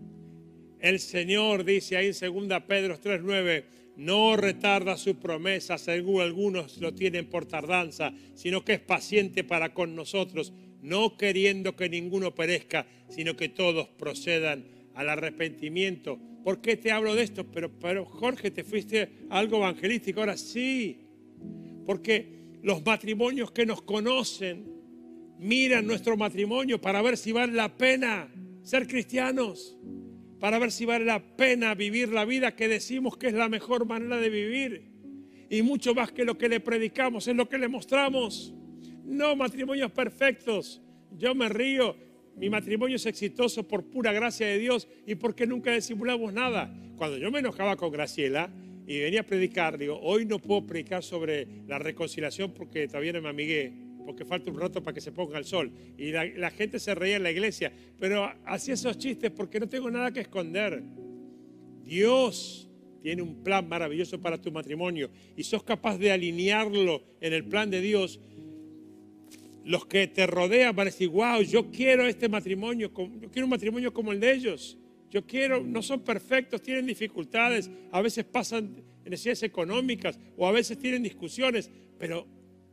El 0.78 1.00
Señor 1.00 1.64
dice 1.64 1.96
ahí 1.96 2.12
en 2.20 2.48
2 2.48 2.60
Pedro 2.68 2.96
3:9, 2.96 3.64
no 3.96 4.36
retarda 4.36 4.96
su 4.96 5.16
promesa, 5.16 5.78
según 5.78 6.20
algunos 6.20 6.78
lo 6.78 6.94
tienen 6.94 7.28
por 7.28 7.44
tardanza, 7.44 8.14
sino 8.34 8.64
que 8.64 8.74
es 8.74 8.80
paciente 8.80 9.42
para 9.42 9.74
con 9.74 9.96
nosotros, 9.96 10.52
no 10.80 11.16
queriendo 11.16 11.74
que 11.74 11.88
ninguno 11.88 12.36
perezca, 12.36 12.86
sino 13.08 13.34
que 13.34 13.48
todos 13.48 13.88
procedan 13.88 14.64
al 14.94 15.08
arrepentimiento. 15.08 16.20
¿Por 16.44 16.60
qué 16.60 16.76
te 16.76 16.92
hablo 16.92 17.16
de 17.16 17.24
esto? 17.24 17.50
Pero, 17.50 17.68
pero 17.80 18.04
Jorge, 18.04 18.52
te 18.52 18.62
fuiste 18.62 19.26
algo 19.28 19.56
evangelístico. 19.56 20.20
Ahora 20.20 20.36
sí, 20.36 21.00
porque 21.84 22.60
los 22.62 22.86
matrimonios 22.86 23.50
que 23.50 23.66
nos 23.66 23.82
conocen 23.82 24.71
miran 25.42 25.86
nuestro 25.86 26.16
matrimonio 26.16 26.80
para 26.80 27.02
ver 27.02 27.16
si 27.16 27.32
vale 27.32 27.52
la 27.52 27.76
pena 27.76 28.32
ser 28.62 28.86
cristianos 28.86 29.76
para 30.42 30.58
ver 30.58 30.72
si 30.72 30.84
vale 30.86 31.04
la 31.04 31.20
pena 31.36 31.72
vivir 31.76 32.08
la 32.08 32.24
vida 32.24 32.56
que 32.56 32.66
decimos 32.66 33.16
que 33.16 33.28
es 33.28 33.32
la 33.32 33.48
mejor 33.48 33.86
manera 33.86 34.16
de 34.16 34.28
vivir. 34.28 34.82
Y 35.48 35.62
mucho 35.62 35.94
más 35.94 36.10
que 36.10 36.24
lo 36.24 36.36
que 36.36 36.48
le 36.48 36.58
predicamos, 36.58 37.28
es 37.28 37.36
lo 37.36 37.48
que 37.48 37.58
le 37.58 37.68
mostramos. 37.68 38.52
No 39.04 39.36
matrimonios 39.36 39.92
perfectos. 39.92 40.82
Yo 41.16 41.36
me 41.36 41.48
río. 41.48 41.96
Mi 42.34 42.50
matrimonio 42.50 42.96
es 42.96 43.06
exitoso 43.06 43.68
por 43.68 43.84
pura 43.84 44.10
gracia 44.10 44.48
de 44.48 44.58
Dios 44.58 44.88
y 45.06 45.14
porque 45.14 45.46
nunca 45.46 45.72
disimulamos 45.72 46.32
nada. 46.32 46.74
Cuando 46.96 47.18
yo 47.18 47.30
me 47.30 47.38
enojaba 47.38 47.76
con 47.76 47.92
Graciela 47.92 48.52
y 48.84 48.98
venía 48.98 49.20
a 49.20 49.26
predicar, 49.26 49.78
digo, 49.78 50.00
hoy 50.02 50.26
no 50.26 50.40
puedo 50.40 50.66
predicar 50.66 51.04
sobre 51.04 51.46
la 51.68 51.78
reconciliación 51.78 52.52
porque 52.52 52.88
todavía 52.88 53.12
no 53.12 53.22
me 53.22 53.28
amigué 53.28 53.72
porque 54.04 54.24
falta 54.24 54.50
un 54.50 54.58
rato 54.58 54.82
para 54.82 54.94
que 54.94 55.00
se 55.00 55.12
ponga 55.12 55.38
el 55.38 55.44
sol. 55.44 55.72
Y 55.96 56.10
la, 56.10 56.50
gente 56.50 56.78
se 56.78 56.94
reía 56.94 57.16
en 57.16 57.22
la 57.22 57.30
iglesia, 57.30 57.72
pero 57.98 58.30
hacía 58.44 58.74
esos 58.74 58.98
chistes 58.98 59.30
porque 59.30 59.60
no 59.60 59.68
tengo 59.68 59.90
nada 59.90 60.12
que 60.12 60.20
esconder. 60.20 60.82
Dios 61.84 62.68
tiene 63.02 63.22
un 63.22 63.42
plan 63.42 63.68
maravilloso 63.68 64.20
para 64.20 64.40
tu 64.40 64.52
matrimonio 64.52 65.10
y 65.36 65.42
sos 65.42 65.62
capaz 65.62 65.98
de 65.98 66.12
alinearlo 66.12 67.02
en 67.20 67.32
el 67.32 67.44
plan 67.44 67.70
de 67.70 67.80
Dios. 67.80 68.20
Los 69.64 69.86
que 69.86 70.08
te 70.08 70.26
rodean 70.26 70.74
van 70.74 70.88
a 70.88 70.90
decir, 70.90 71.08
wow, 71.08 71.40
yo 71.42 71.70
quiero 71.70 72.06
este 72.06 72.28
matrimonio, 72.28 72.90
yo 72.94 73.30
quiero 73.30 73.46
un 73.46 73.50
matrimonio 73.50 73.92
como 73.92 74.12
el 74.12 74.20
de 74.20 74.32
ellos. 74.32 74.78
Yo 75.10 75.26
quiero, 75.26 75.62
no 75.62 75.82
son 75.82 76.00
perfectos, 76.00 76.62
tienen 76.62 76.86
dificultades, 76.86 77.70
a 77.90 78.00
veces 78.00 78.24
pasan 78.24 78.82
necesidades 79.04 79.42
económicas 79.42 80.18
o 80.36 80.46
a 80.46 80.52
veces 80.52 80.78
tienen 80.78 81.02
discusiones, 81.02 81.70
pero 81.98 82.26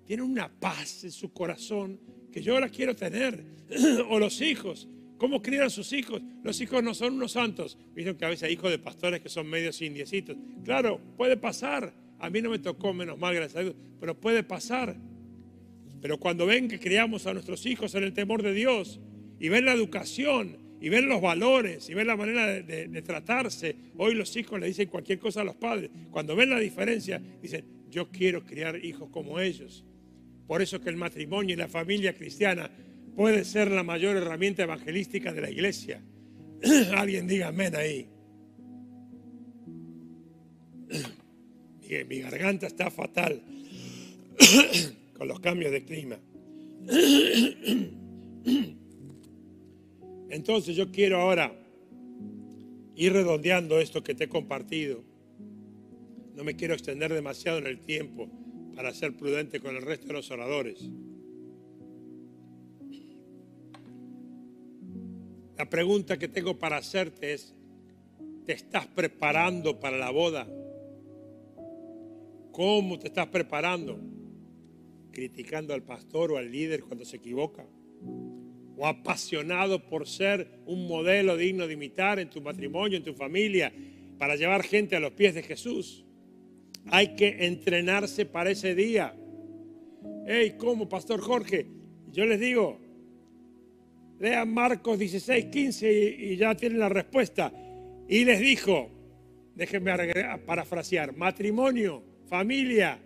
tienen 0.10 0.26
una 0.26 0.50
paz 0.50 1.04
en 1.04 1.12
su 1.12 1.32
corazón 1.32 2.00
que 2.32 2.41
yo 2.41 2.60
la 2.60 2.67
quiero 2.69 2.95
tener. 2.95 3.45
o 4.10 4.17
los 4.17 4.41
hijos, 4.41 4.89
¿cómo 5.19 5.39
crían 5.39 5.65
a 5.65 5.69
sus 5.69 5.93
hijos? 5.93 6.19
Los 6.41 6.60
hijos 6.62 6.82
no 6.82 6.95
son 6.95 7.13
unos 7.13 7.34
santos. 7.34 7.78
Vieron 7.93 8.15
que 8.15 8.26
a 8.26 8.30
veces 8.30 8.48
hay 8.48 8.54
hijos 8.54 8.72
de 8.72 8.80
pastores 8.80 9.22
que 9.22 9.30
son 9.30 9.48
medios 9.48 9.80
indiecitos. 9.84 10.36
Claro, 10.65 11.00
puede 11.15 11.38
pasar. 11.38 11.93
A 12.17 12.28
mí 12.32 12.41
no 12.41 12.50
me 12.50 12.58
tocó, 12.58 12.91
menos 12.91 13.19
mal, 13.19 13.36
gracias 13.36 13.58
a 13.58 13.60
Dios, 13.62 13.76
pero 14.00 14.19
puede 14.19 14.41
pasar. 14.41 14.95
Pero 16.02 16.17
cuando 16.17 16.48
ven 16.48 16.67
que 16.67 16.80
criamos 16.80 17.28
a 17.28 17.34
nuestros 17.36 17.67
hijos 17.67 17.93
en 17.93 18.04
el 18.04 18.12
temor 18.12 18.41
de 18.41 18.56
Dios 18.56 19.00
y 19.39 19.50
ven 19.50 19.65
la 19.65 19.74
educación 19.74 20.58
y 20.82 20.89
ven 20.89 21.08
los 21.08 21.22
valores 21.22 21.88
y 21.88 21.93
ven 21.93 22.08
la 22.08 22.17
manera 22.17 22.48
de, 22.48 22.88
de 22.88 23.02
tratarse, 23.04 23.76
hoy 23.95 24.15
los 24.15 24.36
hijos 24.36 24.60
le 24.60 24.65
dicen 24.65 24.89
cualquier 24.89 25.19
cosa 25.19 25.41
a 25.41 25.43
los 25.43 25.56
padres. 25.56 25.91
Cuando 26.10 26.36
ven 26.36 26.50
la 26.50 26.60
diferencia, 26.60 27.22
dicen, 27.43 27.63
yo 27.91 28.10
quiero 28.10 28.43
criar 28.43 28.84
hijos 28.84 29.10
como 29.12 29.39
ellos. 29.39 29.86
Por 30.50 30.64
eso 30.64 30.82
que 30.82 30.90
el 30.90 30.98
matrimonio 30.98 31.54
y 31.54 31.58
la 31.60 31.68
familia 31.68 32.16
cristiana 32.16 32.72
puede 33.16 33.46
ser 33.46 33.70
la 33.70 33.84
mayor 33.84 34.18
herramienta 34.18 34.64
evangelística 34.64 35.32
de 35.32 35.42
la 35.42 35.52
iglesia. 35.52 36.02
Alguien 36.98 37.28
diga 37.28 37.50
amén 37.50 37.76
ahí. 37.76 38.10
Mi, 42.10 42.22
garganta 42.22 42.66
está 42.66 42.90
fatal 42.90 43.44
con 45.16 45.28
los 45.28 45.40
cambios 45.40 45.72
de 45.72 45.86
clima. 45.86 46.18
Entonces 50.32 50.76
yo 50.76 50.92
quiero 50.92 51.22
ahora 51.22 51.54
ir 52.96 53.14
redondeando 53.14 53.80
esto 53.80 54.04
que 54.04 54.16
te 54.16 54.24
he 54.24 54.30
compartido. 54.30 55.04
No 56.34 56.44
me 56.44 56.56
quiero 56.56 56.74
extender 56.74 57.14
demasiado 57.14 57.60
en 57.60 57.68
el 57.68 57.82
tiempo 57.82 58.32
para 58.80 58.94
ser 58.94 59.13
prudente 59.13 59.60
con 59.60 59.76
el 59.76 59.82
resto 59.82 60.08
de 60.08 60.13
los 60.13 60.32
oradores. 60.32 60.89
La 65.58 65.70
pregunta 65.70 66.18
que 66.18 66.30
tengo 66.30 66.58
para 66.58 66.78
hacerte 66.78 67.34
es, 67.34 67.54
¿te 68.46 68.54
estás 68.54 68.88
preparando 68.88 69.82
para 69.82 69.98
la 69.98 70.12
boda? 70.12 70.48
¿Cómo 72.54 72.98
te 72.98 73.08
estás 73.08 73.28
preparando? 73.28 74.00
¿Criticando 75.12 75.74
al 75.74 75.84
pastor 75.84 76.32
o 76.32 76.38
al 76.38 76.50
líder 76.50 76.84
cuando 76.84 77.04
se 77.04 77.18
equivoca? 77.18 77.68
¿O 78.78 78.88
apasionado 78.88 79.89
por 79.89 80.08
ser 80.08 80.62
un 80.65 80.88
modelo 80.88 81.36
digno 81.36 81.68
de 81.68 81.74
imitar 81.74 82.18
en 82.18 82.30
tu 82.30 82.39
matrimonio, 82.39 82.98
en 82.98 83.04
tu 83.04 83.13
familia, 83.13 83.74
para 84.18 84.38
llevar 84.38 84.63
gente 84.63 84.96
a 84.96 85.02
los 85.02 85.12
pies 85.12 85.36
de 85.36 85.44
Jesús? 85.44 86.06
Hay 86.88 87.15
que 87.15 87.46
entrenarse 87.46 88.26
para 88.26 88.52
ese 88.52 88.76
día. 88.76 89.15
Hey, 90.26 90.56
¿cómo, 90.58 90.88
Pastor 90.88 91.22
Jorge? 91.22 91.65
Yo 92.12 92.26
les 92.26 92.39
digo, 92.39 92.80
Lean 94.20 94.54
Marcos 94.54 95.00
16, 95.00 95.46
15 95.46 95.94
y, 96.20 96.36
ya 96.36 96.56
tienen 96.56 96.80
la 96.80 96.89
respuesta. 96.89 97.52
Y 98.08 98.26
les 98.26 98.39
dijo, 98.39 98.89
déjenme 99.56 99.92
parafrasear, 100.46 101.15
matrimonio, 101.15 102.04
familia 102.28 103.00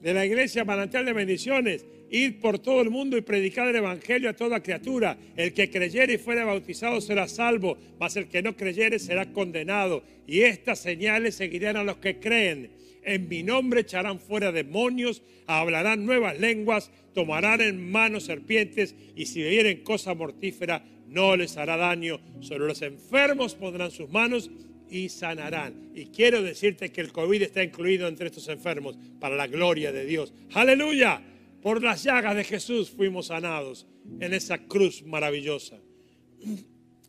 de 0.00 0.14
la 0.14 0.24
iglesia 0.24 0.64
manantial 0.64 1.04
de 1.04 1.12
bendiciones, 1.12 1.84
ir 2.10 2.40
por 2.40 2.58
todo 2.58 2.80
el 2.80 2.90
mundo 2.90 3.16
y 3.16 3.22
predicar 3.22 3.68
el 3.68 3.76
evangelio 3.76 4.30
a 4.30 4.34
toda 4.34 4.62
criatura. 4.62 5.18
El 5.36 5.52
que 5.52 5.70
creyere 5.70 6.14
y 6.14 6.18
fuera 6.18 6.44
bautizado 6.44 7.00
será 7.00 7.28
salvo, 7.28 7.76
mas 7.98 8.16
el 8.16 8.28
que 8.28 8.42
no 8.42 8.56
creyere 8.56 8.98
será 8.98 9.32
condenado. 9.32 10.04
Y 10.26 10.40
estas 10.40 10.78
señales 10.78 11.34
seguirán 11.34 11.76
a 11.76 11.84
los 11.84 11.98
que 11.98 12.18
creen 12.18 12.70
en 13.06 13.28
mi 13.28 13.44
nombre 13.44 13.82
echarán 13.82 14.18
fuera 14.18 14.52
demonios, 14.52 15.22
hablarán 15.46 16.04
nuevas 16.04 16.38
lenguas, 16.38 16.90
tomarán 17.14 17.60
en 17.60 17.90
manos 17.90 18.24
serpientes 18.24 18.96
y 19.14 19.26
si 19.26 19.42
bebieren 19.42 19.84
cosa 19.84 20.12
mortífera 20.12 20.84
no 21.06 21.36
les 21.36 21.56
hará 21.56 21.76
daño. 21.76 22.20
Sobre 22.40 22.66
los 22.66 22.82
enfermos 22.82 23.54
pondrán 23.54 23.92
sus 23.92 24.10
manos 24.10 24.50
y 24.90 25.08
sanarán. 25.08 25.92
Y 25.94 26.06
quiero 26.06 26.42
decirte 26.42 26.90
que 26.90 27.00
el 27.00 27.12
COVID 27.12 27.42
está 27.42 27.62
incluido 27.62 28.08
entre 28.08 28.26
estos 28.26 28.48
enfermos 28.48 28.98
para 29.20 29.36
la 29.36 29.46
gloria 29.46 29.92
de 29.92 30.04
Dios. 30.04 30.34
Aleluya. 30.52 31.22
Por 31.62 31.82
las 31.82 32.02
llagas 32.02 32.36
de 32.36 32.44
Jesús 32.44 32.90
fuimos 32.90 33.26
sanados 33.26 33.86
en 34.20 34.34
esa 34.34 34.58
cruz 34.58 35.04
maravillosa. 35.04 35.78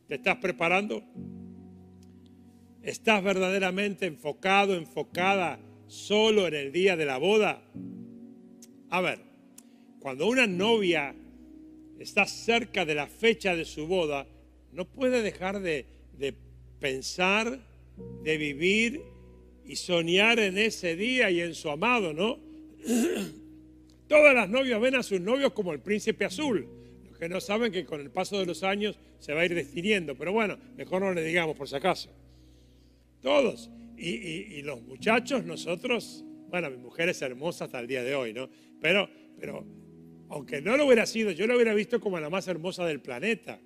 ¿Te 0.08 0.16
estás 0.16 0.38
preparando? 0.38 1.04
¿Estás 2.84 3.24
verdaderamente 3.24 4.06
enfocado, 4.06 4.76
enfocada 4.76 5.60
solo 5.88 6.48
en 6.48 6.54
el 6.54 6.72
día 6.72 6.96
de 6.96 7.06
la 7.06 7.18
boda. 7.18 7.62
A 8.90 9.02
ver, 9.02 9.20
cuando 10.00 10.28
una 10.28 10.48
novia 10.48 11.16
está 12.00 12.26
cerca 12.26 12.86
de 12.86 12.96
la 12.96 13.08
fecha 13.08 13.56
de 13.56 13.66
su 13.66 13.88
boda, 13.88 14.28
no 14.72 14.86
puede 14.86 15.22
dejar 15.22 15.60
de, 15.62 15.86
pensar, 16.80 17.60
de 18.24 18.38
vivir 18.38 19.02
y 19.66 19.76
soñar 19.76 20.40
en 20.40 20.58
ese 20.58 20.96
día 20.96 21.32
y 21.32 21.42
en 21.42 21.56
su 21.56 21.70
amado, 21.70 22.14
¿no? 22.14 22.40
Todas 24.08 24.34
las 24.34 24.50
novias 24.50 24.80
ven 24.80 24.96
a 24.96 25.04
sus 25.04 25.20
novios 25.20 25.52
como 25.54 25.74
el 25.74 25.80
príncipe 25.80 26.24
azul. 26.24 26.68
Los 27.10 27.18
que 27.18 27.28
no 27.28 27.42
saben 27.42 27.72
que 27.72 27.86
con 27.86 28.00
el 28.00 28.12
paso 28.12 28.40
de 28.40 28.46
los 28.46 28.64
años 28.64 28.98
se 29.20 29.34
va 29.34 29.42
a 29.42 29.46
ir 29.46 29.56
destiniendo, 29.56 30.16
pero 30.16 30.32
bueno, 30.32 30.58
mejor 30.78 31.02
no 31.02 31.12
le 31.14 31.24
digamos 31.24 31.58
por 31.58 31.68
si 31.68 31.76
acaso. 31.76 32.10
Todos. 33.22 33.70
Y, 33.98 34.62
los 34.62 34.82
muchachos, 34.84 35.44
nosotros, 35.44 36.24
bueno, 36.50 36.70
mi 36.70 36.78
mujer 36.78 37.10
es 37.10 37.22
hermosa 37.22 37.66
hasta 37.66 37.80
el 37.80 37.88
día 37.88 38.04
de 38.04 38.14
hoy, 38.14 38.32
¿no? 38.32 38.48
Pero, 38.80 39.10
pero, 39.40 39.66
aunque 40.30 40.62
no 40.62 40.78
lo 40.78 40.86
hubiera 40.86 41.06
sido, 41.08 41.32
yo 41.32 41.48
lo 41.48 41.56
hubiera 41.56 41.74
visto 41.74 42.00
como 42.00 42.20
la 42.20 42.30
más 42.30 42.48
hermosa 42.48 42.86
del 42.86 43.02
planeta. 43.02 43.60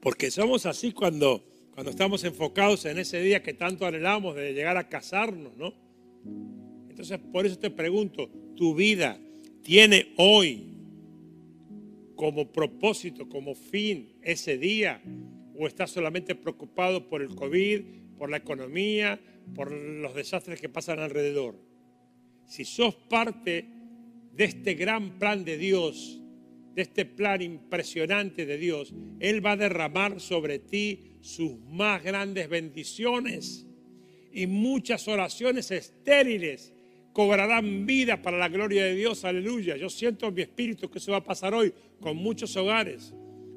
Porque 0.00 0.32
somos 0.32 0.66
así 0.66 0.90
cuando, 0.90 1.44
cuando 1.70 1.90
estamos 1.90 2.24
enfocados 2.24 2.84
en 2.86 2.98
ese 2.98 3.20
día 3.20 3.42
que 3.42 3.54
tanto 3.54 3.86
anhelamos 3.86 4.34
de 4.34 4.52
llegar 4.52 4.76
a 4.76 4.88
casarnos, 4.88 5.56
¿no? 5.56 5.72
Entonces, 6.88 7.20
por 7.32 7.46
eso 7.46 7.58
te 7.58 7.70
pregunto, 7.70 8.28
¿tu 8.56 8.74
vida 8.74 9.16
tiene 9.62 10.12
hoy 10.16 10.72
como 12.16 12.50
propósito, 12.50 13.28
como 13.28 13.54
fin 13.54 14.16
ese 14.22 14.58
día? 14.58 15.00
O 15.58 15.66
estás 15.66 15.90
solamente 15.90 16.34
preocupado 16.34 17.08
por 17.08 17.22
el 17.22 17.34
COVID, 17.34 17.82
por 18.18 18.30
la 18.30 18.38
economía, 18.38 19.20
por 19.54 19.70
los 19.70 20.14
desastres 20.14 20.60
que 20.60 20.68
pasan 20.68 20.98
alrededor. 20.98 21.56
Si 22.46 22.64
sos 22.64 22.94
parte 22.94 23.64
de 24.32 24.44
este 24.44 24.74
gran 24.74 25.18
plan 25.18 25.44
de 25.44 25.56
Dios, 25.58 26.20
de 26.74 26.82
este 26.82 27.04
plan 27.04 27.40
impresionante 27.42 28.46
de 28.46 28.58
Dios, 28.58 28.94
Él 29.18 29.44
va 29.44 29.52
a 29.52 29.56
derramar 29.56 30.20
sobre 30.20 30.58
ti 30.58 31.18
sus 31.20 31.58
más 31.60 32.02
grandes 32.02 32.48
bendiciones 32.48 33.66
y 34.32 34.46
muchas 34.46 35.08
oraciones 35.08 35.70
estériles 35.70 36.72
cobrarán 37.12 37.86
vida 37.86 38.20
para 38.20 38.36
la 38.36 38.50
gloria 38.50 38.84
de 38.84 38.94
Dios, 38.94 39.24
aleluya. 39.24 39.76
Yo 39.76 39.88
siento 39.88 40.26
en 40.26 40.34
mi 40.34 40.42
espíritu 40.42 40.90
que 40.90 40.98
eso 40.98 41.12
va 41.12 41.18
a 41.18 41.24
pasar 41.24 41.54
hoy 41.54 41.72
con 41.98 42.18
muchos 42.18 42.54
hogares 42.56 43.14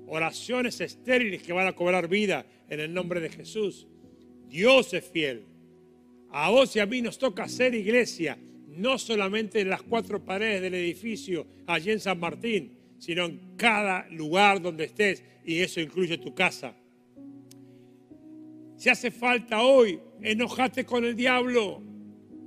oraciones 0.10 0.82
estériles 0.82 1.44
que 1.44 1.54
van 1.54 1.68
a 1.68 1.74
cobrar 1.74 2.08
vida 2.08 2.46
en 2.70 2.80
el 2.80 2.94
nombre 2.94 3.20
de 3.20 3.30
Jesús. 3.30 3.88
Dios 4.50 4.94
es 4.94 5.06
fiel. 5.06 5.46
A 6.32 6.50
vos 6.50 6.76
y 6.76 6.80
a 6.80 6.86
mí 6.86 7.02
nos 7.02 7.18
toca 7.18 7.48
ser 7.48 7.74
iglesia, 7.74 8.38
no 8.68 8.98
solamente 8.98 9.62
en 9.62 9.70
las 9.70 9.82
cuatro 9.82 10.24
paredes 10.24 10.62
del 10.62 10.76
edificio 10.76 11.48
allí 11.68 11.92
en 11.92 12.00
San 12.00 12.20
Martín, 12.20 12.78
sino 12.98 13.26
en 13.26 13.56
cada 13.56 14.08
lugar 14.10 14.62
donde 14.62 14.86
estés, 14.86 15.24
y 15.46 15.60
eso 15.60 15.80
incluye 15.82 16.18
tu 16.18 16.34
casa. 16.36 16.76
Si 18.78 18.90
hace 18.90 19.12
falta 19.12 19.62
hoy, 19.62 20.00
enojate 20.22 20.86
con 20.86 21.04
el 21.04 21.16
diablo, 21.16 21.82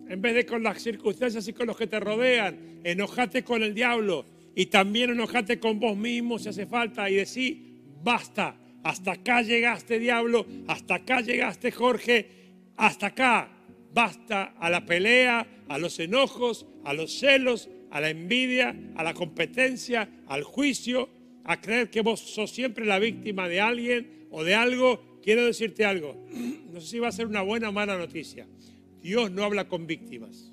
en 0.08 0.20
vez 0.20 0.34
de 0.34 0.46
con 0.46 0.62
las 0.62 0.82
circunstancias 0.82 1.46
y 1.48 1.52
con 1.52 1.66
los 1.66 1.76
que 1.76 1.86
te 1.86 2.00
rodean, 2.00 2.80
enojate 2.84 3.42
con 3.42 3.62
el 3.62 3.74
diablo 3.74 4.26
y 4.54 4.66
también 4.66 5.10
enojate 5.10 5.58
con 5.58 5.80
vos 5.80 5.96
mismo 5.96 6.38
si 6.38 6.48
hace 6.48 6.66
falta 6.66 7.08
y 7.08 7.14
decir, 7.14 7.80
basta, 8.02 8.56
hasta 8.82 9.12
acá 9.12 9.42
llegaste 9.42 9.98
diablo, 9.98 10.46
hasta 10.66 10.96
acá 10.96 11.20
llegaste 11.20 11.70
Jorge, 11.70 12.28
hasta 12.76 13.06
acá, 13.08 13.50
basta 13.92 14.54
a 14.58 14.70
la 14.70 14.84
pelea, 14.84 15.64
a 15.68 15.78
los 15.78 15.98
enojos, 15.98 16.66
a 16.84 16.92
los 16.92 17.18
celos, 17.18 17.68
a 17.90 18.00
la 18.00 18.10
envidia, 18.10 18.74
a 18.96 19.04
la 19.04 19.14
competencia, 19.14 20.08
al 20.26 20.42
juicio, 20.42 21.08
a 21.44 21.60
creer 21.60 21.90
que 21.90 22.00
vos 22.00 22.20
sos 22.20 22.50
siempre 22.50 22.84
la 22.84 22.98
víctima 22.98 23.48
de 23.48 23.60
alguien 23.60 24.26
o 24.30 24.44
de 24.44 24.54
algo. 24.54 25.20
Quiero 25.22 25.44
decirte 25.44 25.84
algo, 25.84 26.16
no 26.72 26.80
sé 26.80 26.86
si 26.86 26.98
va 26.98 27.08
a 27.08 27.12
ser 27.12 27.26
una 27.26 27.42
buena 27.42 27.68
o 27.68 27.72
mala 27.72 27.96
noticia. 27.96 28.46
Dios 29.02 29.30
no 29.30 29.44
habla 29.44 29.68
con 29.68 29.86
víctimas. 29.86 30.52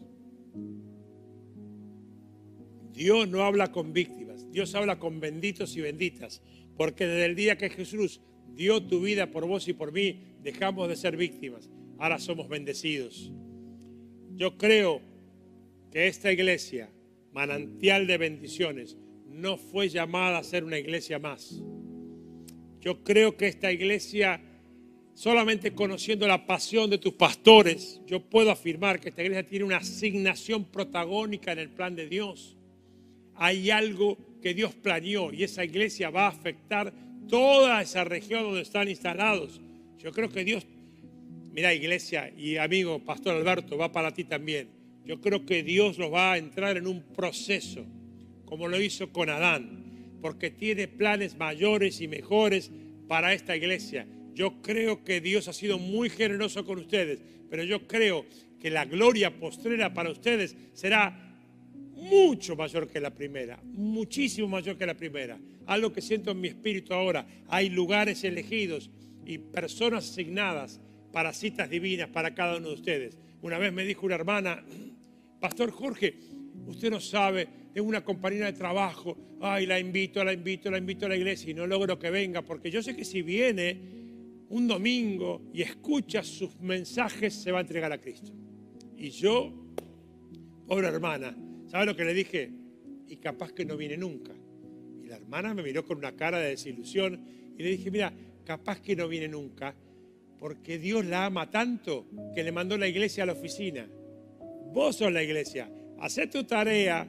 Dios 2.99 3.29
no 3.29 3.45
habla 3.45 3.71
con 3.71 3.93
víctimas, 3.93 4.51
Dios 4.51 4.75
habla 4.75 4.99
con 4.99 5.21
benditos 5.21 5.73
y 5.77 5.79
benditas, 5.79 6.41
porque 6.75 7.07
desde 7.07 7.27
el 7.27 7.33
día 7.33 7.57
que 7.57 7.69
Jesús 7.69 8.19
dio 8.53 8.83
tu 8.83 8.99
vida 8.99 9.31
por 9.31 9.47
vos 9.47 9.69
y 9.69 9.73
por 9.73 9.93
mí, 9.93 10.35
dejamos 10.43 10.89
de 10.89 10.97
ser 10.97 11.15
víctimas, 11.15 11.69
ahora 11.97 12.19
somos 12.19 12.49
bendecidos. 12.49 13.31
Yo 14.35 14.57
creo 14.57 15.01
que 15.93 16.07
esta 16.07 16.29
iglesia, 16.29 16.89
manantial 17.31 18.05
de 18.05 18.17
bendiciones, 18.17 18.97
no 19.29 19.55
fue 19.55 19.88
llamada 19.88 20.39
a 20.39 20.43
ser 20.43 20.65
una 20.65 20.77
iglesia 20.77 21.19
más. 21.19 21.63
Yo 22.81 23.01
creo 23.05 23.38
que 23.38 23.47
esta 23.47 23.71
iglesia, 23.71 24.41
solamente 25.13 25.71
conociendo 25.71 26.27
la 26.27 26.45
pasión 26.45 26.89
de 26.89 26.97
tus 26.97 27.13
pastores, 27.13 28.01
yo 28.05 28.19
puedo 28.19 28.51
afirmar 28.51 28.99
que 28.99 29.07
esta 29.07 29.21
iglesia 29.21 29.47
tiene 29.47 29.63
una 29.63 29.77
asignación 29.77 30.65
protagónica 30.65 31.53
en 31.53 31.59
el 31.59 31.69
plan 31.69 31.95
de 31.95 32.09
Dios 32.09 32.57
hay 33.39 33.71
algo 33.71 34.17
que 34.41 34.54
Dios 34.54 34.75
planeó 34.75 35.34
y 35.34 35.43
esa 35.43 35.63
iglesia 35.63 36.10
va 36.10 36.25
a 36.25 36.30
afectar 36.30 36.93
toda 37.30 37.82
esa 37.82 38.04
región 38.04 38.43
donde 38.43 38.62
están 38.62 38.89
instalados. 38.89 39.62
Yo 39.97 40.12
creo 40.12 40.30
que 40.30 40.43
Dios, 40.43 40.67
mira 41.52 41.73
iglesia 41.73 42.32
y 42.36 42.58
amigo 42.58 42.99
Pastor 42.99 43.38
Alberto, 43.38 43.78
va 43.78 43.91
para 43.91 44.13
ti 44.13 44.25
también. 44.25 44.69
Yo 45.06 45.21
creo 45.21 45.45
que 45.45 45.63
Dios 45.63 45.97
los 45.97 46.13
va 46.13 46.34
a 46.34 46.38
entrar 46.38 46.75
en 46.75 46.86
un 46.86 47.02
proceso, 47.02 47.86
como 48.45 48.67
lo 48.67 48.80
hizo 48.80 49.12
con 49.12 49.30
Adán, 49.30 50.17
porque 50.21 50.52
tiene 50.52 50.88
planes 50.88 51.38
mayores 51.38 52.02
y 52.02 52.08
mejores 52.10 52.71
para 53.08 53.34
esta 53.34 53.56
iglesia. 53.56 54.06
Yo 54.34 54.62
creo 54.62 55.04
que 55.04 55.21
Dios 55.21 55.47
ha 55.47 55.54
sido 55.54 55.80
muy 55.80 56.10
generoso 56.10 56.65
con 56.65 56.78
ustedes, 56.78 57.21
pero 57.49 57.63
yo 57.63 57.88
creo 57.88 58.25
que 58.60 58.69
la 58.69 58.86
gloria 58.86 59.39
postrera 59.39 59.93
para 59.93 60.12
ustedes 60.12 60.58
será 60.73 61.28
mucho 61.99 62.55
mayor 62.55 62.88
que 62.88 62.99
la 62.99 63.13
primera, 63.13 63.59
muchísimo 63.63 64.47
mayor 64.47 64.77
que 64.77 64.85
la 64.85 64.95
primera. 64.95 65.39
Algo 65.65 65.91
que 65.91 66.01
siento 66.01 66.31
en 66.31 66.41
mi 66.41 66.47
espíritu 66.47 66.93
ahora, 66.93 67.27
hay 67.47 67.69
lugares 67.69 68.23
elegidos 68.23 68.89
y 69.25 69.38
personas 69.38 70.09
asignadas 70.09 70.81
para 71.12 71.33
citas 71.33 71.69
divinas 71.69 72.09
para 72.09 72.33
cada 72.33 72.57
uno 72.57 72.69
de 72.69 72.73
ustedes. 72.75 73.17
Una 73.41 73.57
vez 73.57 73.71
me 73.73 73.85
dijo 73.85 74.05
una 74.05 74.15
hermana, 74.15 74.63
Pastor 75.39 75.71
Jorge, 75.71 76.15
usted 76.67 76.89
no 76.89 76.99
sabe, 76.99 77.47
tengo 77.73 77.88
una 77.88 78.03
compañera 78.03 78.47
de 78.47 78.53
trabajo, 78.53 79.17
ay, 79.41 79.65
la 79.65 79.79
invito, 79.79 80.23
la 80.23 80.33
invito, 80.33 80.69
la 80.69 80.77
invito 80.77 81.05
a 81.05 81.09
la 81.09 81.15
iglesia 81.15 81.51
y 81.51 81.53
no 81.53 81.67
logro 81.67 81.97
que 81.97 82.09
venga, 82.09 82.41
porque 82.41 82.71
yo 82.71 82.81
sé 82.81 82.95
que 82.95 83.05
si 83.05 83.21
viene 83.21 83.77
un 84.49 84.67
domingo 84.67 85.43
y 85.53 85.62
escucha 85.62 86.23
sus 86.23 86.59
mensajes, 86.59 87.33
se 87.33 87.51
va 87.51 87.59
a 87.59 87.62
entregar 87.62 87.91
a 87.91 88.01
Cristo. 88.01 88.31
Y 88.97 89.12
yo, 89.12 89.53
pobre 90.67 90.88
hermana, 90.88 91.35
¿sabe 91.69 91.86
lo 91.86 91.95
que 91.95 92.05
le 92.05 92.13
dije? 92.13 92.51
Y 93.08 93.17
capaz 93.17 93.53
que 93.53 93.65
no 93.65 93.77
viene 93.77 93.97
nunca. 93.97 94.34
Y 95.03 95.08
la 95.08 95.15
hermana 95.15 95.53
me 95.53 95.63
miró 95.63 95.86
con 95.86 95.97
una 95.97 96.15
cara 96.15 96.39
de 96.39 96.49
desilusión 96.49 97.23
y 97.58 97.63
le 97.63 97.69
dije, 97.69 97.91
mira, 97.91 98.13
capaz 98.45 98.82
que 98.82 98.95
no 98.95 99.08
viene 99.08 99.27
nunca, 99.27 99.75
porque 100.39 100.79
Dios 100.79 101.05
la 101.05 101.25
ama 101.25 101.49
tanto 101.49 102.08
que 102.34 102.43
le 102.43 102.51
mandó 102.51 102.77
la 102.77 102.88
iglesia 102.88 103.23
a 103.23 103.27
la 103.27 103.34
oficina. 103.34 103.88
Vos 104.73 104.97
sos 104.97 105.12
la 105.12 105.23
iglesia. 105.23 105.69
Hacé 105.99 106.27
tu 106.27 106.43
tarea, 106.45 107.08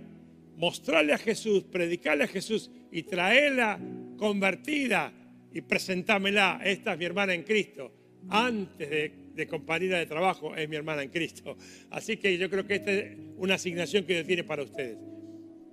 mostrarle 0.57 1.12
a 1.12 1.18
Jesús, 1.18 1.64
predicarle 1.64 2.25
a 2.25 2.29
Jesús 2.29 2.70
y 2.90 3.05
traerla 3.05 3.79
convertida 4.16 5.12
y 5.53 5.61
presentámela. 5.61 6.61
Esta 6.64 6.92
es 6.92 6.99
mi 6.99 7.05
hermana 7.05 7.35
en 7.35 7.42
Cristo. 7.42 7.92
Antes 8.29 8.90
de, 8.90 9.12
de, 9.35 9.47
compañera 9.47 9.99
de 9.99 10.07
trabajo 10.07 10.55
es 10.57 10.69
mi 10.69 10.77
hermana 10.77 11.03
en 11.03 11.11
Cristo. 11.11 11.57
Así 11.90 12.16
que 12.16 12.37
yo 12.38 12.51
creo 12.51 12.66
que 12.66 12.77
esta 12.77 12.93
es 12.93 13.19
una 13.37 13.55
asignación 13.55 14.05
que 14.05 14.14
Dios 14.14 14.27
tiene 14.27 14.45
para 14.45 14.62
ustedes. 14.62 14.99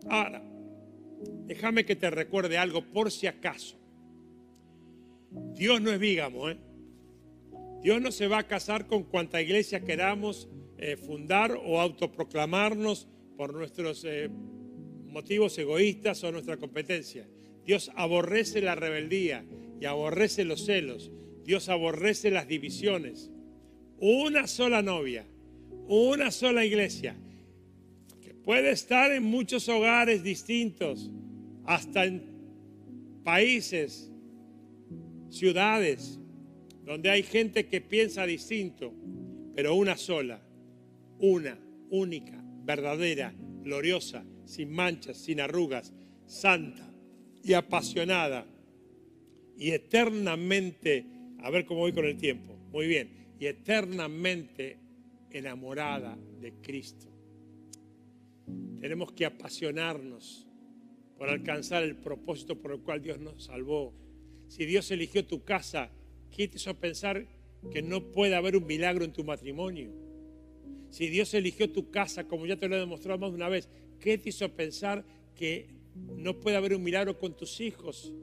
Ahora, 0.10 0.44
déjame 1.46 1.86
que 1.86 1.96
te 1.96 2.10
recuerde 2.10 2.58
algo 2.58 2.82
por 2.82 3.12
si 3.12 3.28
acaso. 3.28 3.78
Dios 5.54 5.82
no 5.82 5.92
es 5.92 6.00
vígamo, 6.00 6.50
¿eh? 6.50 6.58
Dios 7.82 8.02
no 8.02 8.12
se 8.12 8.28
va 8.28 8.40
a 8.40 8.48
casar 8.48 8.88
con 8.88 9.04
cuanta 9.04 9.42
iglesia 9.42 9.82
queramos 9.82 10.50
eh, 10.78 10.98
fundar 10.98 11.52
o 11.52 11.80
autoproclamarnos 11.80 13.08
por 13.38 13.54
nuestros 13.54 14.04
eh, 14.04 14.30
motivos 15.06 15.58
egoístas 15.58 16.24
o 16.24 16.32
nuestra 16.32 16.58
competencia. 16.58 17.28
Dios 17.66 17.92
aborrece 17.96 18.62
la 18.62 18.76
rebeldía 18.76 19.46
y 19.80 19.86
aborrece 19.86 20.44
los 20.44 20.66
celos. 20.66 21.12
Dios 21.44 21.70
aborrece 21.70 22.32
las 22.32 22.48
divisiones. 22.48 23.32
Una 24.00 24.46
sola 24.48 24.82
novia, 24.82 25.26
una 25.88 26.30
sola 26.32 26.64
iglesia, 26.64 27.16
que 28.22 28.34
puede 28.34 28.72
estar 28.72 29.12
en 29.12 29.24
muchos 29.24 29.68
hogares 29.70 30.24
distintos, 30.24 31.10
hasta 31.66 32.06
en 32.06 32.24
países 33.24 34.12
ciudades 35.30 36.20
donde 36.86 37.10
hay 37.10 37.24
gente 37.24 37.68
que 37.68 37.82
piensa 37.82 38.26
distinto, 38.26 38.94
pero 39.56 39.76
una 39.76 39.98
sola, 39.98 40.42
una, 41.20 41.60
única, 41.90 42.42
verdadera, 42.64 43.34
gloriosa, 43.64 44.24
sin 44.46 44.72
manchas, 44.72 45.18
sin 45.18 45.42
arrugas, 45.42 45.94
santa 46.26 46.90
y 47.44 47.54
apasionada 47.54 48.46
y 49.58 49.72
eternamente, 49.72 51.06
a 51.40 51.50
ver 51.50 51.66
cómo 51.66 51.82
voy 51.82 51.92
con 51.92 52.06
el 52.06 52.16
tiempo, 52.16 52.56
muy 52.72 52.88
bien, 52.88 53.10
y 53.40 53.46
eternamente 53.46 54.78
enamorada 55.30 56.18
de 56.40 56.54
Cristo. 56.62 57.08
Tenemos 58.80 59.12
que 59.14 59.26
apasionarnos 59.26 60.48
por 61.18 61.30
alcanzar 61.30 61.84
el 61.84 61.96
propósito 61.96 62.60
por 62.62 62.72
el 62.72 62.82
cual 62.82 63.02
Dios 63.02 63.20
nos 63.20 63.44
salvó 63.44 63.94
si 64.48 64.66
Dios 64.66 64.90
eligió 64.92 65.26
tu 65.26 65.44
casa, 65.44 65.92
¿qué 66.32 66.48
te 66.48 66.58
hizo 66.58 66.74
pensar 66.76 67.28
que 67.72 67.82
no 67.82 68.12
puede 68.12 68.36
haber 68.36 68.56
un 68.56 68.66
milagro 68.66 69.04
en 69.04 69.12
tu 69.12 69.24
matrimonio? 69.24 69.92
Si 70.90 71.08
Dios 71.08 71.34
eligió 71.34 71.70
tu 71.70 71.92
casa, 71.92 72.28
como 72.28 72.46
ya 72.46 72.56
te 72.56 72.68
lo 72.68 72.76
he 72.76 72.80
demostrado 72.80 73.20
más 73.20 73.32
de 73.32 73.36
una 73.36 73.50
vez, 73.50 73.70
¿qué 74.00 74.18
te 74.18 74.30
hizo 74.30 74.50
pensar 74.56 75.06
que 75.36 75.68
no 76.16 76.40
puede 76.40 76.56
haber 76.56 76.74
un 76.76 76.84
milagro 76.84 77.18
con 77.18 77.36
tus 77.36 77.60
hijos? 77.60 78.14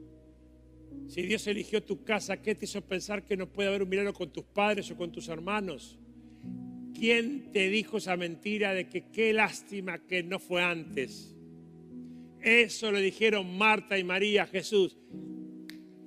Si 1.07 1.21
Dios 1.21 1.45
eligió 1.47 1.83
tu 1.83 2.03
casa, 2.03 2.41
¿qué 2.41 2.55
te 2.55 2.65
hizo 2.65 2.81
pensar 2.81 3.23
que 3.23 3.37
no 3.37 3.51
puede 3.51 3.69
haber 3.69 3.83
un 3.83 3.89
milagro 3.89 4.13
con 4.13 4.31
tus 4.31 4.43
padres 4.43 4.89
o 4.91 4.97
con 4.97 5.11
tus 5.11 5.27
hermanos? 5.27 5.99
¿Quién 6.93 7.51
te 7.51 7.69
dijo 7.69 7.97
esa 7.97 8.17
mentira 8.17 8.73
de 8.73 8.89
que 8.89 9.09
qué 9.11 9.33
lástima 9.33 9.99
que 9.99 10.23
no 10.23 10.39
fue 10.39 10.63
antes? 10.63 11.35
Eso 12.41 12.91
le 12.91 13.01
dijeron 13.01 13.57
Marta 13.57 13.97
y 13.97 14.03
María 14.03 14.43
a 14.43 14.47
Jesús 14.47 14.97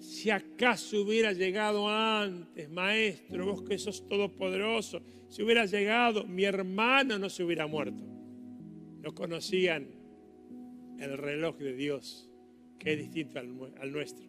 si 0.08 0.30
acaso 0.30 1.02
hubiera 1.02 1.32
llegado 1.32 1.88
antes, 1.88 2.68
maestro, 2.70 3.46
vos 3.46 3.62
que 3.62 3.78
sos 3.78 4.08
todopoderoso, 4.08 5.02
si 5.28 5.42
hubiera 5.42 5.66
llegado, 5.66 6.24
mi 6.24 6.44
hermano 6.44 7.18
no 7.18 7.28
se 7.28 7.44
hubiera 7.44 7.66
muerto. 7.66 8.02
No 9.00 9.14
conocían 9.14 9.86
el 10.98 11.18
reloj 11.18 11.58
de 11.58 11.74
Dios, 11.74 12.28
que 12.78 12.94
es 12.94 12.98
distinto 12.98 13.38
al, 13.38 13.92
nuestro. 13.92 14.27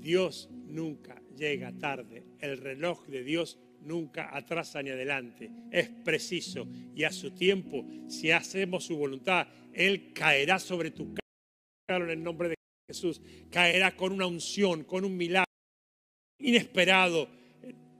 Dios 0.00 0.48
nunca 0.50 1.20
llega 1.36 1.72
tarde, 1.72 2.26
el 2.40 2.58
reloj 2.58 3.06
de 3.06 3.22
Dios 3.22 3.58
nunca 3.80 4.36
atrasa 4.36 4.82
ni 4.82 4.90
adelante, 4.90 5.50
es 5.70 5.88
preciso 5.88 6.66
y 6.94 7.04
a 7.04 7.12
su 7.12 7.32
tiempo, 7.32 7.84
si 8.08 8.30
hacemos 8.30 8.84
su 8.84 8.96
voluntad, 8.96 9.46
Él 9.72 10.12
caerá 10.12 10.58
sobre 10.58 10.90
tu 10.90 11.14
cara 11.14 12.04
en 12.04 12.10
el 12.10 12.22
nombre 12.22 12.50
de 12.50 12.56
Jesús 12.88 13.20
caerá 13.50 13.96
con 13.96 14.12
una 14.12 14.26
unción, 14.26 14.84
con 14.84 15.04
un 15.04 15.16
milagro 15.16 15.50
inesperado. 16.38 17.28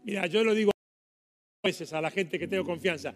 Mira, 0.04 0.26
yo 0.26 0.44
lo 0.44 0.54
digo 0.54 0.70
a 0.70 1.66
veces 1.66 1.92
a 1.92 2.00
la 2.00 2.10
gente 2.10 2.38
que 2.38 2.46
tengo 2.46 2.64
confianza, 2.64 3.14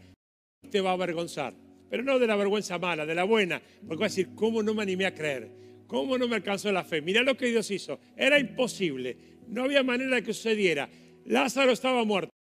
te 0.68 0.80
va 0.80 0.90
a 0.90 0.94
avergonzar, 0.94 1.54
pero 1.88 2.02
no 2.02 2.18
de 2.18 2.26
la 2.26 2.36
vergüenza 2.36 2.78
mala, 2.78 3.06
de 3.06 3.14
la 3.14 3.24
buena, 3.24 3.62
porque 3.86 4.00
va 4.00 4.06
a 4.06 4.08
decir, 4.08 4.34
¿cómo 4.34 4.62
no 4.62 4.74
me 4.74 4.82
animé 4.82 5.06
a 5.06 5.14
creer? 5.14 5.48
¿Cómo 5.90 6.16
no 6.16 6.28
me 6.28 6.36
alcanzó 6.36 6.70
la 6.70 6.84
fe? 6.84 7.02
Mira 7.02 7.22
lo 7.22 7.36
que 7.36 7.46
Dios 7.46 7.68
hizo. 7.72 7.98
Era 8.16 8.38
imposible, 8.38 9.16
no 9.48 9.64
había 9.64 9.82
manera 9.82 10.14
de 10.14 10.22
que 10.22 10.32
sucediera. 10.32 10.88
Lázaro 11.24 11.72
estaba 11.72 12.04
muerto, 12.04 12.30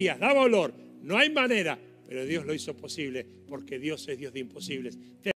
daba 0.00 0.40
olor, 0.40 0.74
no 1.00 1.16
hay 1.16 1.30
manera, 1.30 1.78
pero 2.08 2.24
Dios 2.24 2.44
lo 2.44 2.52
hizo 2.52 2.76
posible, 2.76 3.24
porque 3.46 3.78
Dios 3.78 4.08
es 4.08 4.18
Dios 4.18 4.32
de 4.32 4.40
imposibles. 4.40 4.98
Te 5.22 5.30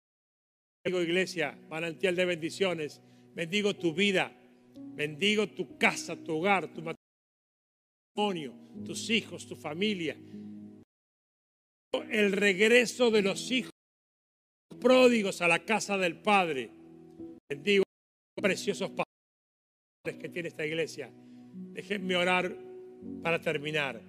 digo, 0.83 0.99
iglesia, 1.01 1.55
manantial 1.69 2.15
de 2.15 2.25
bendiciones 2.25 2.99
bendigo 3.35 3.75
tu 3.75 3.93
vida, 3.93 4.31
bendigo 4.95 5.47
tu 5.49 5.77
casa, 5.77 6.15
tu 6.15 6.37
hogar, 6.37 6.73
tu 6.73 6.81
matrimonio, 8.15 8.55
tus 8.83 9.09
hijos, 9.11 9.45
tu 9.45 9.55
familia. 9.55 10.17
El 12.09 12.31
regreso 12.31 13.11
de 13.11 13.21
los 13.21 13.51
hijos 13.51 13.71
pródigos 14.79 15.41
a 15.41 15.47
la 15.47 15.63
casa 15.63 15.97
del 15.97 16.21
Padre. 16.21 16.71
Bendigo 17.47 17.83
preciosos 18.41 18.89
padres 18.89 20.19
que 20.19 20.29
tiene 20.29 20.47
esta 20.47 20.65
iglesia. 20.65 21.11
Déjenme 21.73 22.15
orar 22.15 22.57
para 23.21 23.39
terminar. 23.39 24.01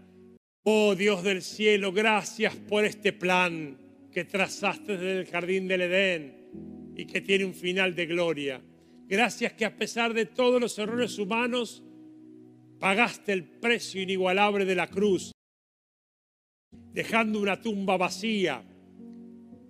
Oh 0.63 0.95
Dios 0.95 1.23
del 1.23 1.43
cielo, 1.43 1.93
gracias 1.93 2.57
por 2.57 2.87
este 2.87 3.13
plan 3.13 3.79
que 4.11 4.25
trazaste 4.25 4.97
desde 4.97 5.21
el 5.21 5.27
jardín 5.27 5.69
del 5.69 5.83
Edén 5.83 6.95
y 6.97 7.05
que 7.05 7.21
tiene 7.21 7.45
un 7.45 7.53
final 7.53 7.95
de 7.95 8.07
gloria. 8.07 8.63
Gracias 9.07 9.53
que 9.53 9.67
a 9.67 9.77
pesar 9.77 10.15
de 10.15 10.25
todos 10.25 10.59
los 10.59 10.79
errores 10.79 11.19
humanos, 11.19 11.83
pagaste 12.81 13.35
el 13.35 13.45
precio 13.45 14.01
inigualable 14.01 14.65
de 14.65 14.75
la 14.75 14.89
cruz, 14.89 15.33
dejando 16.93 17.39
una 17.39 17.61
tumba 17.61 17.99
vacía 17.99 18.65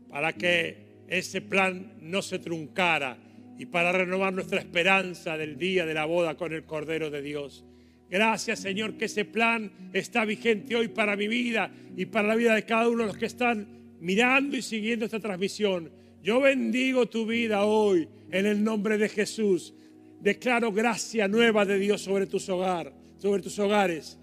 para 0.09 0.33
que 0.33 1.03
ese 1.09 1.41
plan 1.43 1.99
no 2.01 2.23
se 2.23 2.39
truncara 2.39 3.26
y 3.59 3.67
para 3.67 3.93
renovar 3.93 4.33
nuestra 4.33 4.59
esperanza 4.59 5.37
del 5.37 5.57
día 5.57 5.87
de 5.87 5.95
la 5.95 6.05
boda 6.05 6.37
con 6.37 6.53
el 6.53 6.65
Cordero 6.65 7.11
de 7.11 7.23
Dios. 7.23 7.65
Gracias 8.09 8.61
Señor 8.61 8.97
que 8.97 9.07
ese 9.07 9.25
plan 9.25 9.91
está 9.93 10.25
vigente 10.25 10.77
hoy 10.77 10.89
para 10.89 11.17
mi 11.17 11.27
vida 11.29 11.71
y 11.97 12.07
para 12.07 12.29
la 12.29 12.37
vida 12.37 12.55
de 12.55 12.65
cada 12.65 12.89
uno 12.89 13.03
de 13.03 13.09
los 13.09 13.17
que 13.17 13.27
están 13.27 13.67
mirando 14.01 14.57
y 14.57 14.63
siguiendo 14.63 15.05
esta 15.05 15.21
transmisión. 15.21 15.91
Yo 16.23 16.41
bendigo 16.41 17.07
tu 17.07 17.27
vida 17.27 17.65
hoy 17.65 18.09
en 18.31 18.47
el 18.47 18.63
nombre 18.63 18.99
de 18.99 19.09
Jesús. 19.09 19.75
Declaro 20.21 20.73
gracia 20.73 21.29
nueva 21.29 21.65
de 21.65 21.79
Dios 21.79 22.03
sobre 22.03 22.27
tus 22.27 22.49
hogares, 22.49 22.93
sobre 23.19 23.43
tus 23.43 23.59
hogares. 23.59 24.19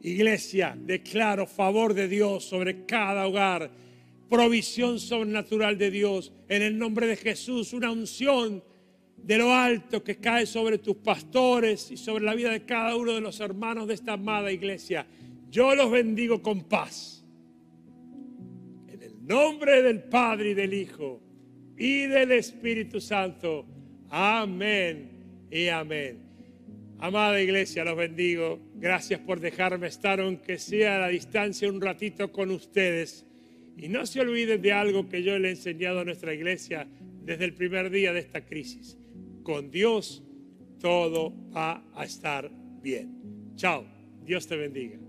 Iglesia, 0.00 0.76
declaro 0.78 1.46
favor 1.46 1.94
de 1.94 2.08
Dios 2.08 2.44
sobre 2.44 2.84
cada 2.84 3.26
hogar, 3.26 3.70
provisión 4.28 4.98
sobrenatural 4.98 5.78
de 5.78 5.90
Dios 5.90 6.32
en 6.48 6.62
el 6.62 6.78
nombre 6.78 7.06
de 7.06 7.16
Jesús, 7.16 7.72
una 7.72 7.90
unción 7.90 8.62
de 9.16 9.38
lo 9.38 9.54
alto 9.54 10.04
que 10.04 10.16
cae 10.16 10.44
sobre 10.44 10.78
tus 10.78 10.96
pastores 10.96 11.90
y 11.90 11.96
sobre 11.96 12.24
la 12.24 12.34
vida 12.34 12.50
de 12.50 12.64
cada 12.64 12.94
uno 12.96 13.12
de 13.12 13.20
los 13.20 13.40
hermanos 13.40 13.88
de 13.88 13.94
esta 13.94 14.14
amada 14.14 14.52
iglesia. 14.52 15.06
Yo 15.50 15.74
los 15.74 15.90
bendigo 15.90 16.42
con 16.42 16.64
paz. 16.64 17.24
En 18.88 19.02
el 19.02 19.26
nombre 19.26 19.82
del 19.82 20.02
Padre 20.02 20.50
y 20.50 20.54
del 20.54 20.74
Hijo 20.74 21.22
y 21.78 22.06
del 22.06 22.32
Espíritu 22.32 23.00
Santo. 23.00 23.66
Amén 24.10 25.46
y 25.50 25.68
amén. 25.68 26.24
Amada 26.98 27.40
iglesia, 27.40 27.84
los 27.84 27.96
bendigo. 27.96 28.60
Gracias 28.74 29.20
por 29.20 29.40
dejarme 29.40 29.88
estar, 29.88 30.20
aunque 30.20 30.58
sea 30.58 30.96
a 30.96 31.00
la 31.00 31.08
distancia, 31.08 31.68
un 31.68 31.80
ratito 31.80 32.30
con 32.30 32.50
ustedes. 32.50 33.26
Y 33.76 33.88
no 33.88 34.06
se 34.06 34.20
olviden 34.20 34.62
de 34.62 34.72
algo 34.72 35.08
que 35.08 35.22
yo 35.22 35.38
le 35.38 35.48
he 35.48 35.50
enseñado 35.52 36.00
a 36.00 36.04
nuestra 36.04 36.32
iglesia 36.32 36.86
desde 37.22 37.44
el 37.44 37.54
primer 37.54 37.90
día 37.90 38.12
de 38.12 38.20
esta 38.20 38.44
crisis. 38.44 38.98
Con 39.42 39.70
Dios 39.70 40.22
todo 40.80 41.34
va 41.50 41.84
a 41.94 42.04
estar 42.04 42.50
bien. 42.82 43.52
Chao. 43.56 43.86
Dios 44.24 44.46
te 44.46 44.56
bendiga. 44.56 45.03